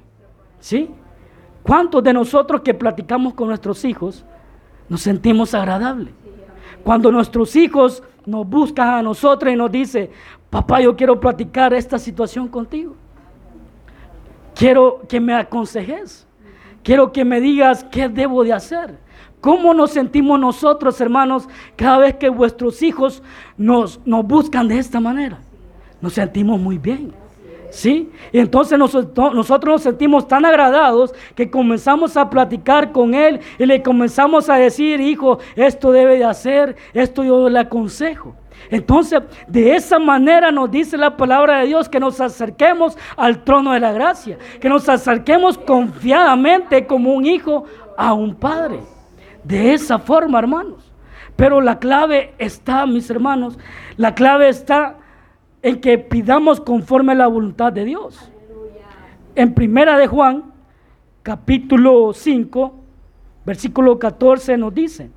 ¿Sí? 0.60 0.90
¿Cuántos 1.62 2.04
de 2.04 2.12
nosotros 2.12 2.62
que 2.62 2.74
platicamos 2.74 3.36
con 3.36 3.50
nuestros 3.50 3.86
hijos 3.86 4.26
nos 4.90 5.02
sentimos 5.02 5.54
agradables? 5.54 6.12
Cuando 6.84 7.12
nuestros 7.12 7.56
hijos 7.56 8.02
nos 8.26 8.48
busca 8.48 8.98
a 8.98 9.02
nosotros 9.02 9.54
y 9.54 9.56
nos 9.56 9.72
dice, 9.72 10.12
papá, 10.50 10.82
yo 10.82 10.96
quiero 10.96 11.20
platicar 11.20 11.74
esta 11.74 12.00
situación 12.00 12.48
contigo. 12.48 12.96
Quiero 14.54 15.02
que 15.08 15.20
me 15.20 15.34
aconsejes. 15.34 16.28
Quiero 16.84 17.12
que 17.12 17.26
me 17.26 17.42
digas 17.42 17.84
qué 17.86 18.08
debo 18.08 18.44
de 18.44 18.54
hacer. 18.54 18.98
¿Cómo 19.42 19.74
nos 19.74 19.92
sentimos 19.92 20.40
nosotros, 20.40 21.00
hermanos, 21.02 21.48
cada 21.76 22.00
vez 22.00 22.16
que 22.16 22.30
vuestros 22.30 22.82
hijos 22.82 23.22
nos, 23.58 24.00
nos 24.06 24.26
buscan 24.26 24.68
de 24.68 24.80
esta 24.80 25.00
manera? 25.00 25.40
Nos 26.02 26.14
sentimos 26.14 26.60
muy 26.60 26.78
bien. 26.78 27.25
¿Sí? 27.70 28.12
Y 28.32 28.40
entonces 28.40 28.78
nosotros, 28.78 29.34
nos 29.66 29.82
sentimos 29.82 30.28
tan 30.28 30.46
agradados 30.46 31.14
que 31.36 31.50
comenzamos 31.50 32.16
a 32.18 32.30
platicar 32.30 32.92
con 32.92 33.14
él 33.14 33.40
y 33.58 33.66
le 33.66 33.82
comenzamos 33.82 34.50
a 34.50 34.56
decir, 34.56 35.02
hijo, 35.02 35.40
esto 35.56 35.92
debe 35.92 36.18
de 36.18 36.26
hacer, 36.26 36.76
esto 36.94 37.24
yo 37.24 37.50
le 37.50 37.60
aconsejo. 37.60 38.36
Entonces, 38.70 39.22
de 39.48 39.76
esa 39.76 40.00
manera 40.00 40.52
nos 40.52 40.72
dice 40.72 40.98
la 40.98 41.18
palabra 41.18 41.60
de 41.60 41.68
Dios 41.68 41.90
que 41.90 42.00
nos 42.00 42.20
acerquemos 42.20 42.98
al 43.16 43.44
trono 43.44 43.74
de 43.74 43.80
la 43.80 43.92
gracia, 43.92 44.38
que 44.60 44.70
nos 44.70 44.90
acerquemos 44.90 45.58
confiadamente 45.58 46.88
como 46.88 47.14
un 47.14 47.26
hijo 47.26 47.66
a 47.98 48.14
un 48.14 48.36
padre. 48.36 48.80
De 49.44 49.74
esa 49.74 50.00
forma, 50.00 50.40
hermanos. 50.40 50.92
Pero 51.36 51.62
la 51.62 51.80
clave 51.80 52.34
está, 52.38 52.86
mis 52.86 53.10
hermanos, 53.10 53.60
la 53.98 54.16
clave 54.16 54.50
está 54.50 54.96
en 55.66 55.82
que 55.82 55.98
pidamos 55.98 56.62
conforme 56.62 57.14
a 57.14 57.16
la 57.16 57.26
voluntad 57.26 57.74
de 57.74 57.86
Dios. 57.86 58.32
En 59.34 59.56
primera 59.56 59.98
de 59.98 60.06
Juan, 60.06 60.54
capítulo 61.24 62.14
5, 62.14 62.76
versículo 63.44 63.98
14 63.98 64.58
nos 64.58 64.76
dice, 64.76 65.10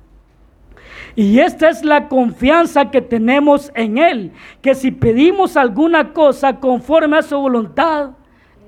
y 1.15 1.37
esta 1.37 1.69
es 1.69 1.85
la 1.85 2.07
confianza 2.07 2.89
que 2.89 2.99
tenemos 2.99 3.71
en 3.75 3.99
Él, 3.99 4.31
que 4.63 4.73
si 4.73 4.89
pedimos 4.89 5.55
alguna 5.55 6.13
cosa 6.13 6.59
conforme 6.59 7.17
a 7.17 7.21
su 7.21 7.37
voluntad, 7.37 8.13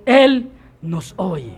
Él 0.05 0.51
nos 0.83 1.15
oye. 1.17 1.57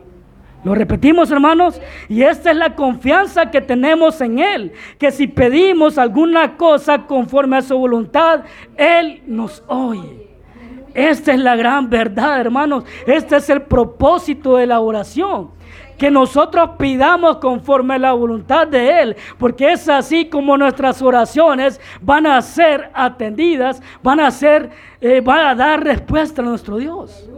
Lo 0.64 0.74
repetimos, 0.74 1.30
hermanos, 1.30 1.82
y 2.08 2.24
esta 2.24 2.52
es 2.52 2.58
la 2.58 2.76
confianza 2.76 3.52
que 3.52 3.60
tenemos 3.60 4.22
en 4.22 4.40
Él, 4.40 4.72
que 4.98 5.12
si 5.12 5.28
pedimos 5.28 5.98
alguna 5.98 6.56
cosa 6.56 7.06
conforme 7.06 7.58
a 7.58 7.62
su 7.62 7.78
voluntad, 7.78 8.44
Él 8.78 9.22
nos 9.28 9.62
oye. 9.68 10.30
Esta 10.94 11.34
es 11.34 11.40
la 11.40 11.56
gran 11.56 11.90
verdad, 11.90 12.40
hermanos. 12.40 12.86
Este 13.08 13.38
es 13.38 13.50
el 13.50 13.64
propósito 13.64 14.58
de 14.58 14.68
la 14.68 14.80
oración. 14.80 15.52
Que 15.98 16.12
nosotros 16.12 16.72
pidamos 16.78 17.38
conforme 17.38 17.96
a 17.96 18.00
la 18.00 18.14
voluntad 18.14 18.68
de 18.68 19.02
Él, 19.02 19.16
porque 19.38 19.74
es 19.74 19.88
así 19.90 20.26
como 20.26 20.58
nuestras 20.58 21.02
oraciones 21.02 21.80
van 22.02 22.26
a 22.28 22.42
ser 22.42 22.90
atendidas, 22.94 23.82
van 24.02 24.20
a 24.20 24.32
ser, 24.32 24.70
eh, 25.02 25.22
van 25.22 25.48
a 25.48 25.56
dar 25.56 25.84
respuesta 25.84 26.42
a 26.42 26.46
nuestro 26.46 26.78
Dios. 26.78 27.30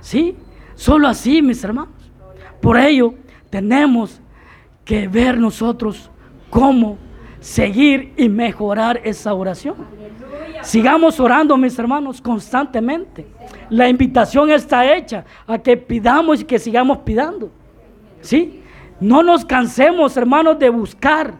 ¿Sí? 0.00 0.36
Solo 0.74 1.08
así, 1.08 1.42
mis 1.42 1.62
hermanos. 1.62 1.93
Por 2.64 2.78
ello, 2.78 3.12
tenemos 3.50 4.22
que 4.86 5.06
ver 5.06 5.36
nosotros 5.36 6.10
cómo 6.48 6.96
seguir 7.38 8.14
y 8.16 8.26
mejorar 8.30 9.02
esa 9.04 9.34
oración. 9.34 9.74
Sigamos 10.62 11.20
orando, 11.20 11.58
mis 11.58 11.78
hermanos, 11.78 12.22
constantemente. 12.22 13.26
La 13.68 13.86
invitación 13.86 14.50
está 14.50 14.96
hecha 14.96 15.26
a 15.46 15.58
que 15.58 15.76
pidamos 15.76 16.40
y 16.40 16.44
que 16.44 16.58
sigamos 16.58 17.00
pidiendo. 17.04 17.50
¿Sí? 18.22 18.62
No 18.98 19.22
nos 19.22 19.44
cansemos, 19.44 20.16
hermanos, 20.16 20.58
de 20.58 20.70
buscar 20.70 21.34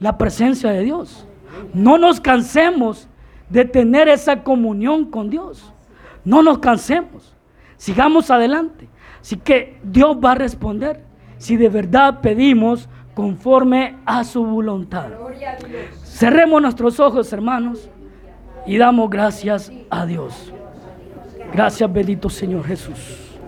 la 0.00 0.18
presencia 0.18 0.72
de 0.72 0.82
Dios. 0.82 1.24
No 1.72 1.98
nos 1.98 2.20
cansemos 2.20 3.06
de 3.48 3.64
tener 3.64 4.08
esa 4.08 4.42
comunión 4.42 5.04
con 5.08 5.30
Dios. 5.30 5.72
No 6.24 6.42
nos 6.42 6.58
cansemos. 6.58 7.32
Sigamos 7.76 8.28
adelante. 8.28 8.88
Así 9.22 9.36
que 9.36 9.78
Dios 9.82 10.16
va 10.22 10.32
a 10.32 10.34
responder 10.34 11.00
si 11.38 11.56
de 11.56 11.68
verdad 11.68 12.20
pedimos 12.20 12.88
conforme 13.14 13.96
a 14.04 14.24
su 14.24 14.44
voluntad. 14.44 15.10
Cerremos 16.02 16.60
nuestros 16.60 16.98
ojos, 17.00 17.32
hermanos, 17.32 17.88
y 18.66 18.76
damos 18.76 19.08
gracias 19.08 19.72
a 19.90 20.04
Dios. 20.04 20.52
Gracias, 21.52 21.92
bendito 21.92 22.28
Señor 22.28 22.64
Jesús. 22.64 23.38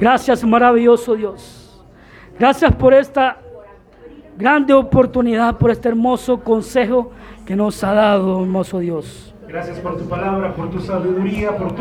Gracias, 0.00 0.42
maravilloso 0.44 1.14
Dios. 1.14 1.84
Gracias 2.38 2.74
por 2.74 2.92
esta 2.92 3.38
grande 4.36 4.74
oportunidad, 4.74 5.56
por 5.56 5.70
este 5.70 5.88
hermoso 5.88 6.40
consejo 6.40 7.12
que 7.46 7.54
nos 7.54 7.82
ha 7.84 7.94
dado, 7.94 8.40
hermoso 8.42 8.80
Dios. 8.80 9.34
Gracias 9.48 9.78
por 9.78 9.96
tu 9.96 10.08
palabra, 10.08 10.52
por 10.54 10.68
tu 10.70 10.80
sabiduría, 10.80 11.56
por 11.56 11.68
tu 11.68 11.74